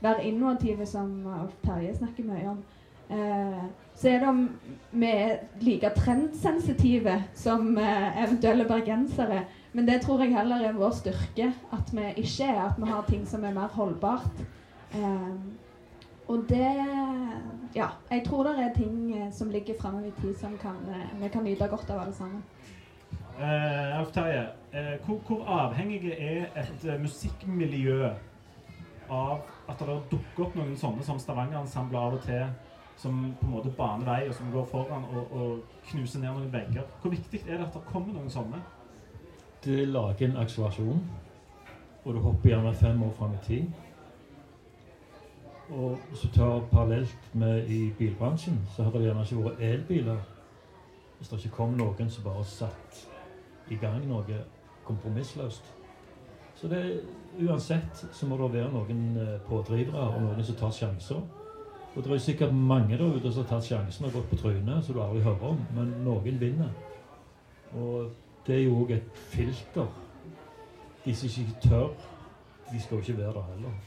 [0.00, 1.12] være innovative, som
[1.66, 2.64] Terje snakker mye om.
[3.10, 3.62] Eh,
[3.94, 4.44] så er det om
[4.90, 9.44] vi er like trendsensitive som eh, eventuelle bergensere.
[9.72, 11.50] Men det tror jeg heller er vår styrke.
[11.72, 14.44] At vi ikke er at vi har ting som er mer holdbart.
[14.94, 15.34] Eh,
[16.28, 16.70] og det
[17.74, 21.22] Ja, jeg tror det er ting eh, som ligger framme i tid som kan, eh,
[21.22, 22.42] vi kan nyte godt av alle sammen.
[23.40, 28.10] Eh, Alf Terje, eh, hvor, hvor avhengig er et eh, musikkmiljø
[29.10, 32.44] av at det dukker opp noen sånne som Stavanger-ensembler av og til,
[32.96, 36.52] som på en måte baner vei, og som går foran og, og knuser ned noen
[36.52, 36.88] vegger?
[37.02, 38.62] Hvor viktig er det at det kommer noen sånne?
[39.64, 41.00] Det lager en akselerasjon,
[42.04, 43.64] og du hopper gjerne fem år fram i tid.
[45.70, 50.22] Og du tar parallelt med i bilbransjen, så hadde det gjerne ikke vært elbiler
[51.18, 53.02] hvis det ikke kom noen som bare satt
[53.70, 54.38] i gang noe
[54.86, 55.66] kompromissløst.
[56.56, 56.80] Så det,
[57.40, 61.20] uansett så må det være noen eh, pådrivere og noen som tar sjanser.
[61.96, 64.36] Og det er jo sikkert mange der ute som har tatt sjansen og gått på
[64.36, 66.70] trynet, som du aldri hører om, men noen vinner.
[67.74, 68.10] Og
[68.46, 69.86] det er jo òg et filter.
[71.04, 71.88] De som ikke tør,
[72.70, 73.78] de skal jo ikke være der heller.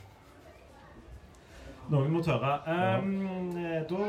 [1.92, 2.54] Noen må tørre.
[3.00, 3.56] Um,
[3.90, 4.06] da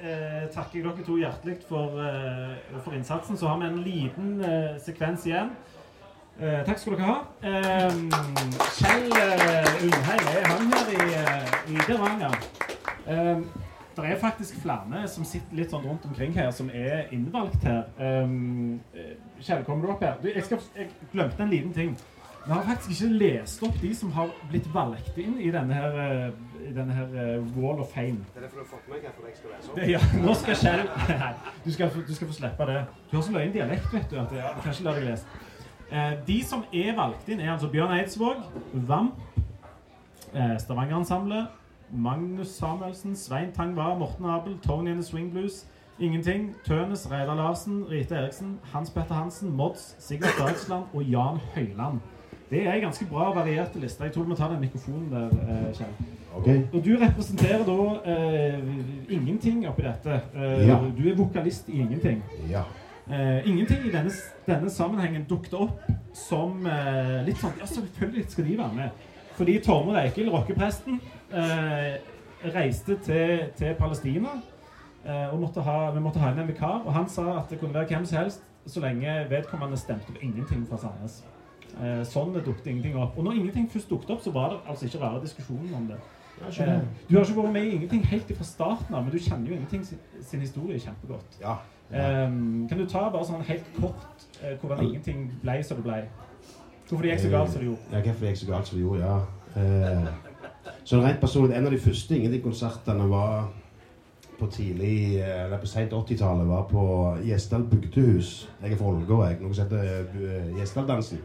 [0.00, 3.36] eh, takker jeg dere to hjertelig for, eh, for innsatsen.
[3.36, 5.52] Så har vi en liten eh, sekvens igjen.
[6.40, 7.18] Eh, takk skal dere ha.
[7.42, 8.08] Um,
[8.78, 12.40] Kjell eh, Undheim er han her i, eh, i Stavanger.
[13.08, 13.46] Um,
[13.98, 17.88] det er faktisk flere som sitter litt sånn rundt omkring her, som er innvalgt her.
[17.98, 20.20] Um, eh, Kjell, kommer du opp her?
[20.22, 21.96] Du, jeg, skal, jeg glemte en liten ting.
[22.48, 25.98] Vi har faktisk ikke lest opp de som har blitt valgt inn i denne her,
[26.04, 28.22] eh, i denne her eh, Wall of Fame.
[28.32, 29.76] Det er derfor du har fått meg her, for jeg skal lese opp.
[29.76, 30.62] Det- Ja, nå skal
[31.24, 31.32] Nei,
[31.66, 32.78] du skal, du skal få slippe det.
[33.10, 35.44] Du har så løyen dialekt, vet du, at jeg jeg kan ikke la deg lese.
[35.90, 38.46] Eh, de som er valgt inn, er altså Bjørn Eidsvåg,
[38.88, 39.10] VAM,
[40.32, 41.48] eh, Stavanger-ensemblet,
[41.92, 45.66] Magnus Samuelsen, Svein Tangva, Morten Abel, Tony and the Swing Blues,
[46.00, 51.98] Ingenting, Tønes, Reidar Larsen, Rite Eriksen, Hans Petter Hansen, Mods, Sigurd Dagsland og Jan Høyland.
[52.50, 54.04] Det er en ganske bra varierte liste.
[54.04, 55.94] Jeg tror du må ta den mikrofonen der, eh, Kjell.
[56.36, 56.62] Okay.
[56.72, 58.58] Og du representerer da eh,
[59.10, 60.20] ingenting oppi dette.
[60.34, 60.78] Eh, Ja.
[60.98, 62.22] Du er vokalist i ingenting.
[62.50, 62.62] Ja.
[63.10, 64.10] Eh, ingenting i denne,
[64.46, 65.80] denne sammenhengen dukket opp
[66.14, 68.90] som eh, litt sånn Ja, selvfølgelig skal de være med.
[69.36, 71.00] Fordi Tormod Eikild, rockepresten,
[71.32, 74.38] reiste til, til Palestina.
[75.08, 76.82] Eh, og måtte ha, vi måtte ha inn en vikar.
[76.84, 80.20] Og han sa at det kunne være hvem som helst så lenge vedkommende stemte på
[80.22, 81.22] ingenting fra Sandnes.
[81.78, 83.16] Eh, sånn dukket ingenting opp.
[83.16, 85.98] Og når ingenting først dukket opp, så var det altså ikke rare diskusjonen om det.
[86.38, 89.48] Eh, du har ikke vært med i ingenting helt fra starten av, men du kjenner
[89.48, 91.40] jo ingenting sin, historie kjempegodt.
[91.40, 91.58] Ja.
[91.88, 96.02] Um, kan du ta bare sånn helt kort eh, hvordan ingenting ble som det ble?
[96.84, 97.86] Hvorfor det gikk så galt som det gjorde?
[97.94, 99.16] Ja, hvorfor det gikk så galt som det gjorde, ja.
[99.56, 100.27] Eh,
[100.84, 103.48] så rent personlig, en av de første Ingenting-konsertene var
[104.38, 108.48] på tidlig, eh, eller på sent 80-tallet, var på Gjesdal bygdehus.
[108.62, 109.42] Jeg er fra Ålgård.
[109.42, 111.18] Noe som heter eh, Gjesdaldansen.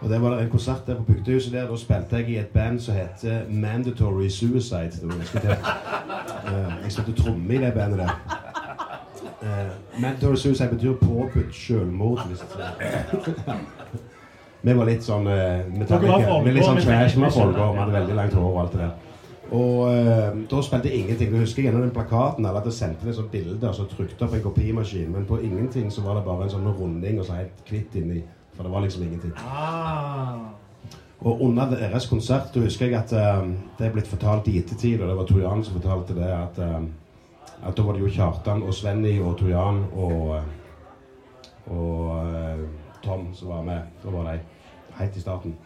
[0.00, 1.68] Og det var en konsert der på bygdehuset der.
[1.70, 4.90] Da spilte jeg i et band som heter Mandatory Suicide.
[5.00, 5.68] Det var ganske tett.
[6.44, 8.16] Eh, jeg spilte tromme i det bandet der.
[10.00, 12.26] Mandatory Suicide betyr påbudt selvmord.
[12.28, 14.13] Hvis jeg
[14.64, 15.98] vi var litt sånn uh, Dere
[16.44, 17.18] Vi litt sånn trash.
[17.20, 18.94] med folk, vi vi hadde veldig langt hår og alt det der.
[19.52, 21.30] Og eh, da spilte ingenting.
[21.30, 24.26] Du husker gjennom den plakaten alle hadde sendt inn et sånt bilde og så trykte
[24.26, 25.12] opp en kopimaskin.
[25.12, 28.22] Men på ingenting så var det bare en sånn runding og så helt kvitt inni.
[28.56, 29.34] For det var liksom ingenting.
[29.44, 30.48] Ah.
[31.24, 33.46] Og under deres konsert da husker jeg at eh,
[33.78, 36.58] det er blitt fortalt i ettertid, og det var Tor Jan som fortalte det, at,
[36.60, 42.34] eh, at da var det jo Kjartan og Svenny og Tor Jan og, eh, og
[42.34, 42.66] eh,
[43.04, 43.94] Tom som var med.
[44.02, 44.38] Da var de
[44.98, 45.56] helt i starten.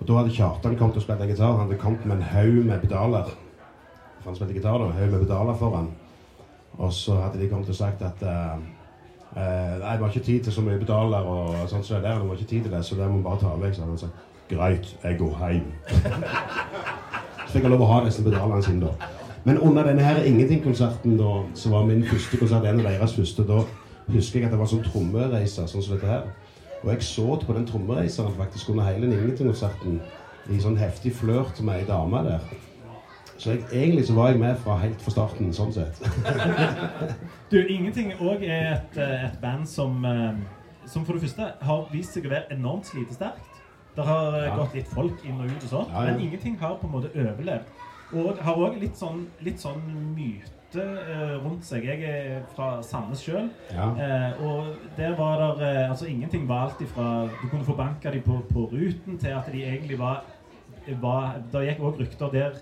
[0.00, 1.52] Og da hadde Kjartan kommet og spilt gitar.
[1.56, 3.30] Han hadde kommet med en haug med pedaler.
[4.20, 5.90] For han spilte gitar da, haug med pedaler foran.
[6.78, 8.58] Og så hadde de kommet og sagt at uh,
[9.36, 12.18] uh, Nei, det var ikke tid til så mye pedaler og sånt som det der.
[12.18, 13.74] Det var ikke tid til det, så det må vi bare ta vekk.
[13.74, 15.68] Så hadde han sagt greit, jeg går hjem.
[17.46, 19.12] så fikk jeg lov å ha disse pedalene sine da.
[19.44, 23.44] Men under denne her Ingenting-konserten, da, som var min første konsert, en av deres første,
[23.44, 23.60] da
[24.08, 26.24] husker jeg at det var sånn trommereiser sånn som dette her.
[26.84, 30.00] Og jeg så på den trommereiseren faktisk under hele den Ingenting-konserten
[30.52, 32.42] i sånn heftig flørt med ei dame der.
[33.38, 35.96] Så jeg, egentlig så var jeg med fra helt fra starten, sånn sett.
[37.50, 40.36] Du, Ingenting òg er et, eh, et band som, eh,
[40.90, 43.50] som for det første har vist seg å være enormt slitesterkt.
[43.96, 44.56] Det har eh, Ja.
[44.58, 46.12] gått litt folk inn og ut og sånn, Ja, ja.
[46.12, 47.64] men ingenting har på en måte overlevd.
[48.14, 49.82] Og har òg litt sånn, litt sånn
[50.14, 51.84] myte eh, rundt seg.
[51.86, 53.50] Jeg er fra Sandnes sjøl.
[53.72, 53.88] Ja.
[53.94, 58.10] Eh, og der var der eh, Altså, ingenting var alt ifra Du kunne få banka
[58.10, 60.24] de på, på ruten, til at de egentlig var,
[61.00, 62.58] var Det gikk òg rykter der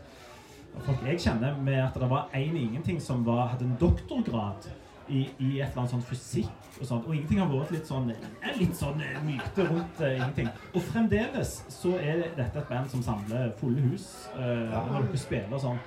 [0.81, 4.71] folk jeg kjenner, med at det var en ingenting som var, hadde en doktorgrad
[5.09, 7.07] i, i et eller annet sånn fysikk og sånt.
[7.07, 8.11] Og ingenting har vært litt sånn
[8.59, 10.49] litt sånn myte rundt uh, ingenting.
[10.73, 14.09] Og fremdeles så er dette et band som samler fulle hus
[14.39, 15.83] eh, når dere spiller og sånn.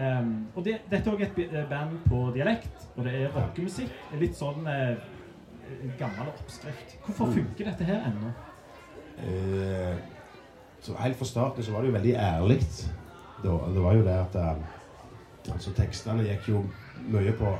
[0.00, 3.90] Um, og det, dette er òg et eh, band på dialekt, og det er rockemusikk.
[4.20, 5.02] Litt sånn eh,
[5.98, 6.96] gammel oppskrift.
[7.04, 8.32] Hvorfor funker dette her ennå?
[9.20, 9.96] Eh,
[10.80, 12.60] så helt fra starten så var det jo veldig ærlig.
[13.42, 16.62] Det, det var jo det at eh, altså Tekstene gikk jo
[17.08, 17.56] mye på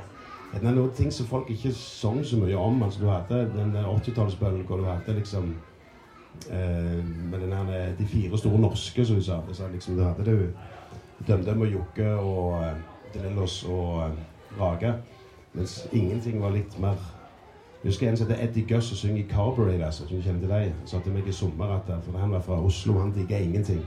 [0.51, 2.83] Det er noen ting som folk ikke sang så mye om.
[2.83, 5.53] altså Du hadde den 80-tallsbølgen hvor du hadde liksom
[6.51, 9.41] eh, med den her, De fire store norske, som du sa.
[9.73, 10.53] Liksom, du hadde det
[11.29, 12.65] DumDum og Jokke og
[13.15, 14.95] Drillos og eh, Rage.
[15.55, 17.01] Mens ingenting var litt mer
[17.81, 20.51] jeg husker en som heter Eddie Guss og synger i Carberry som du kjenner til
[20.51, 20.67] deg.
[20.79, 23.81] Han sa til meg i sommer at for han var fra Oslo, han digga ingenting.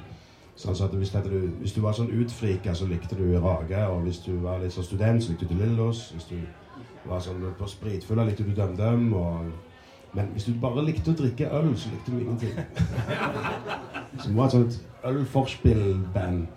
[0.56, 3.84] Så han sa at hvis, du, hvis du var sånn utfrika, så likte du Rage.
[3.88, 6.08] Og hvis du var litt sånn student, så likte du Lillos.
[6.16, 6.40] Hvis du
[7.06, 9.14] var sånn på spritfulla, likte du DumDum.
[10.14, 12.58] Men hvis du bare likte å drikke øl, så likte du ingenting.
[14.22, 16.48] så det var et sånt ølforspill-band.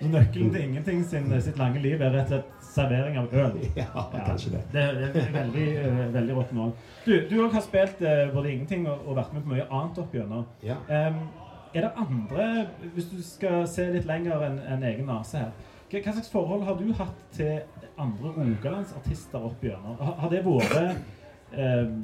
[0.00, 3.54] Nøkkelen til ingenting sin, sitt lange liv er rett og slett servering av øl.
[3.80, 4.62] Ja, kanskje det.
[4.72, 4.84] Det,
[5.14, 6.72] det er veldig, eh, veldig rock'n'roll.
[7.06, 10.14] Du, du har spilt uh, både ingenting og, og vært med på mye annet opp
[10.14, 10.44] gjennom.
[10.66, 10.76] Ja.
[10.90, 11.22] Um,
[11.74, 15.50] er det andre, hvis du skal se litt lenger enn en egen nese her,
[15.90, 17.60] hva, hva slags forhold har du hatt til
[17.96, 19.96] andre rogalandsartister opp gjennom?
[20.00, 20.96] Har, har det vært
[21.56, 22.00] um,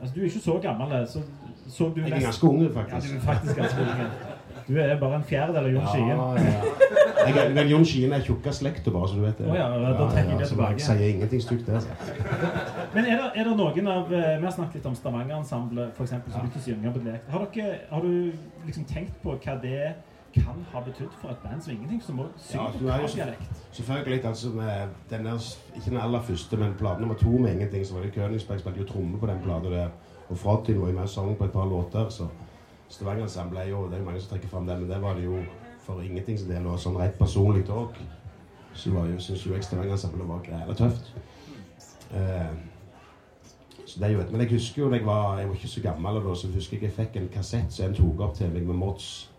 [0.00, 1.22] altså Du er ikke så gammel, så
[1.66, 3.12] så du Jeg er ganske ung, Ja, faktisk.
[3.12, 3.88] du er faktisk ganske ung.
[4.68, 6.08] Du er bare en fjerdedel av Jon Skien.
[6.08, 6.72] Ja, ja.
[7.26, 9.46] Jeg, er- men Jon Skien er tjukka slekta, bare, så du vet det.
[9.50, 10.72] Oh, ja, da trekker jeg det så tilbake.
[10.72, 11.80] Jeg sier ingenting stygt der.
[12.94, 16.10] Men er det, er det noen av eh, Vi har snakket litt om Stavanger-ensemblet, f.eks.
[16.10, 16.90] som Ja.
[16.90, 17.30] å på dialekt.
[17.30, 18.32] Har, dere, har du
[18.66, 19.94] liksom tenkt på hva det
[20.36, 23.16] kan ha betydd for et band som ingenting, som må Ja, er jo på så-
[23.16, 23.62] dialekt?
[23.72, 24.24] Selvfølgelig.
[24.24, 25.38] altså med den der,
[25.76, 27.84] Ikke den aller første, men plate nummer to med ingenting.
[27.86, 29.88] Så var det Königsberg spilte jo tromme på den plata der.
[30.28, 32.08] Og Frodin var jo med og sang på et par låter.
[32.10, 32.28] så
[32.88, 35.40] Stavanger-ensemblet er jo Det er mange som trekker fram det, men det var det jo
[35.86, 36.66] for ingenting sin del.
[36.66, 37.98] Og sånn rett personlig òg.
[38.76, 41.12] Så var jo, syns jo jeg Stavanger-ensemblet var græla tøft.
[42.14, 42.52] Eh,
[43.86, 45.68] så det er jo et, Men jeg husker jo da jeg var jeg var ikke
[45.68, 48.50] så gammel, da, så husker jeg jeg fikk en kassett som en tok opp til
[48.52, 49.30] meg med Mods.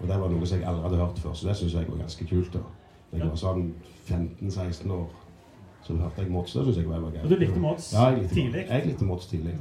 [0.00, 2.02] Og det var noe som jeg aldri hadde hørt før, så det syns jeg var
[2.02, 2.52] ganske kult.
[2.52, 2.64] da.
[3.12, 3.70] Jeg var sånn
[4.08, 5.06] 15-16 år,
[5.86, 6.52] så hørte jeg Mods.
[6.52, 7.22] Det syns jeg var gøy.
[7.22, 8.64] Og du likte Mods ja, jeg likte, tidlig?
[8.68, 9.54] Jeg likte Mods tidlig.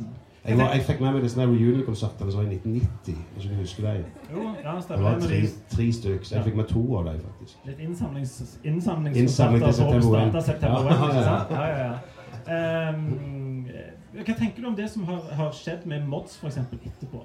[0.46, 3.22] Jeg, var, jeg fikk med meg der reunion-konsertene som var i 1990.
[3.34, 3.94] Hvis du husker det?
[4.32, 5.40] Jo, ja, Det var tre,
[5.72, 7.58] tre stykker, så jeg fikk med to av dem, faktisk.
[7.66, 10.94] litt innsamlings, Innsamling innsamlingskonserter for å September 1.
[11.00, 11.40] Ja, ja, ja.
[11.50, 11.96] Ja, ja, ja.
[12.46, 13.66] Ehm,
[14.14, 17.24] hva tenker du om det som har, har skjedd med Mods for eksempel etterpå?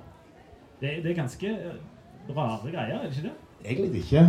[0.80, 1.76] Det, det er ganske eh,
[2.36, 3.36] rare greier, er det ikke det?
[3.64, 4.24] Egentlig ikke.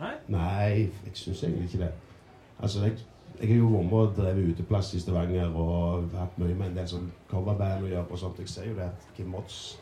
[0.00, 0.12] Nei?
[0.30, 0.68] Nei,
[1.08, 1.90] jeg syns egentlig ikke det.
[2.62, 3.02] Altså, jeg,
[3.40, 6.76] jeg har jo vært med og drevet uteplass i Stavanger og hatt mye med en
[6.80, 8.04] del sånn coverband å gjøre.
[8.10, 8.38] og sånt.
[8.38, 9.78] Jeg ser jo det at Kim Mods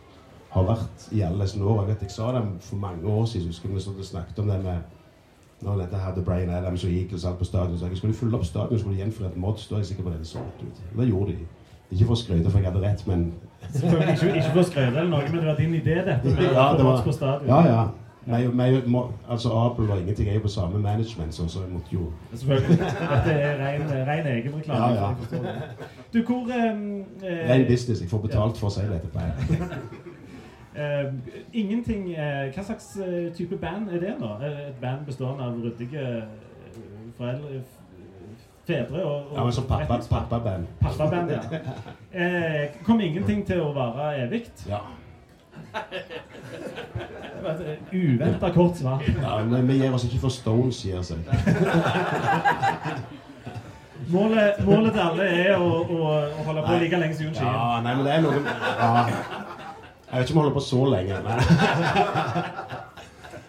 [0.53, 1.83] har vært i alle disse år.
[1.83, 4.63] Jeg vet jeg sa det for mange år siden, husker vi sånn, snakket om det
[4.65, 4.79] med
[5.61, 7.79] når dette hadde Brian Adams og Eagles alt på stadion.
[7.79, 10.19] Så jeg skulle fylle opp stadion, skulle et Mods, da er jeg sikker på at
[10.19, 10.83] det solgt ut.
[10.95, 11.47] Og det gjorde de.
[11.91, 13.33] Ikke for å skryte, for jeg hadde rett, men
[13.73, 16.35] Selvfølgelig ikke, ikke for å skryte eller noe, men det var din idé, dette.
[16.35, 17.49] med Ja, det var, på stadion.
[17.49, 17.87] ja, ja.
[18.29, 21.71] Meg, meg, må, altså Apel og ingenting er jo på samme management, så, så jeg
[21.73, 22.79] måtte jo Selvfølgelig.
[22.79, 24.85] Dette er ren, ren egenreklame.
[24.85, 25.15] Ja, ja.
[25.31, 25.55] det.
[26.13, 28.01] Du, hvor um, eh, Ren business.
[28.01, 29.09] Jeg får betalt for å si dette.
[29.09, 29.19] på
[30.79, 31.15] Uh,
[31.61, 34.29] ingenting uh, Hva slags uh, type band er det nå?
[34.45, 36.05] Eh, Et band bestående av ryddige
[37.17, 37.63] foreldre
[38.69, 40.67] Fedre og, og Ja, men pappa, pappaband.
[40.81, 41.41] Pappaband, ja.
[42.13, 44.43] Eh, kom ingenting til å vare evig?
[44.69, 44.83] Ja.
[47.93, 49.03] Uventa kort svar.
[49.23, 51.19] Ja, men vi gir oss ikke for Stones gir seg.
[54.09, 57.49] Målet, målet til alle er å, å, å holde på like lenge som Jon Skien.
[57.49, 58.91] Ja, nei, men det er noe ja.
[60.09, 61.19] Jeg vet ikke om vi holder på så lenge.
[61.27, 61.39] Nei.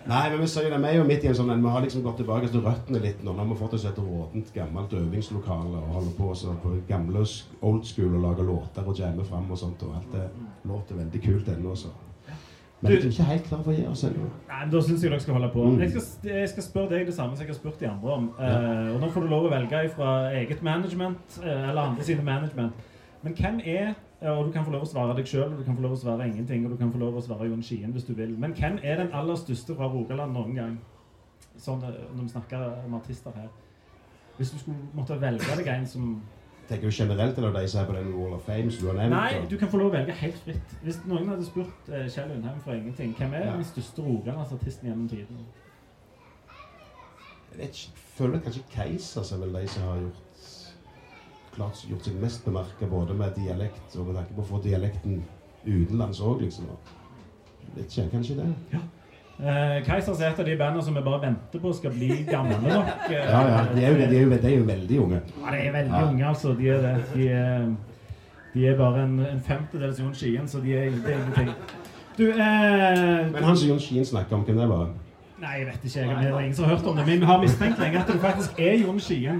[0.09, 2.01] Nei, men vi sier det, vi er jo midt i en sånn Vi har liksom
[2.03, 3.31] gått tilbake til røttene litt nå.
[3.31, 7.23] Nå har vi fått oss et råtent, gammelt øvingslokale og holder på sånn på gamle
[7.61, 9.85] old school og lager låter og jammer fram og sånt.
[9.85, 10.25] Og alt det
[10.67, 11.93] låter veldig kult ennå, så.
[12.81, 14.19] Men jeg er ikke helt klar for å gi oss selv.
[14.47, 15.63] Nei, Da syns jeg dere skal holde på.
[15.67, 15.81] Mm.
[15.83, 18.29] Jeg, skal, jeg skal spørre deg det samme som jeg har spurt de andre om.
[18.39, 22.23] Eh, og Nå får du lov å velge fra eget management uh, eller andre sine
[22.23, 22.85] management.
[23.25, 25.75] Men hvem er ja, og Du kan få lov å svare deg sjøl, du kan
[25.77, 28.07] få lov å svare ingenting, og du kan få lov å svare Jon Skien hvis
[28.07, 28.33] du vil.
[28.39, 30.73] Men hvem er den aller største fra Rogaland noen gang?
[31.59, 33.47] Sånn eh, når vi snakker om artister her.
[34.37, 36.11] Hvis du skulle måtte velge deg en som
[36.69, 38.97] Tenker du generelt eller de som er på den Wall of Fame som du har
[38.99, 39.15] nevnt?
[39.15, 40.75] Nei, du kan få lov å velge helt fritt.
[40.85, 43.55] Hvis noen hadde spurt eh, Kjell Undheim fra ingenting, hvem er Ja.
[43.57, 45.39] den største rogalandsartisten gjennom tiden?
[47.49, 50.45] Jeg vet ikke, føler kanskje Keisers er vel de som har gjort
[51.55, 55.23] klart gjort seg mest bemerka både med dialekt og med tanke på å få dialekten
[55.65, 56.69] utenlands òg, liksom.
[57.75, 58.81] Vet ikke, kanskje det?
[59.39, 62.57] Eh, Keisers er et av de bandene som vi bare venter på skal bli gamle
[62.63, 62.89] nok.
[63.09, 63.61] eh, Ja, ja.
[63.75, 65.21] De er jo, de er jo, de er jo veldig unge.
[65.45, 66.01] Ja, de er veldig Ja.
[66.09, 66.53] unge, altså.
[66.59, 66.97] De er.
[67.13, 67.69] De er,
[68.53, 71.49] de er bare en, en femtedels Jon Skien, så de er, ingenting.
[72.17, 72.35] Du, eh,
[73.31, 74.87] Men han Jon Skien snakker om, hvem det var?
[75.39, 75.99] Nei, jeg vet ikke.
[75.99, 77.05] Jeg, det er ingen som har hørt om det.
[77.07, 79.39] Men vi har mistenkt lenge at det faktisk er Jon Skien.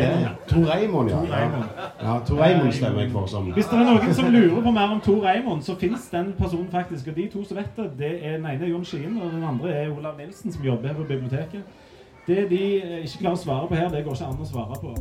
[0.00, 0.32] eh, ja.
[0.48, 1.10] Tor Reimond.
[1.10, 2.12] Reimond, ja.
[2.12, 4.96] Ja, Tor Reimond stemmer jeg for som Hvis det er noen som lurer på mer
[4.96, 7.08] om Tor Reimond, så fins den personen faktisk.
[7.08, 9.44] Og de to som vet det, det er den ene er Jon Skien, og den
[9.44, 11.62] andre er Olav Nilsen, som jobber her på biblioteket.
[12.26, 14.82] Det de eh, ikke klarer å svare på her, det går ikke an å svare
[14.82, 14.96] på.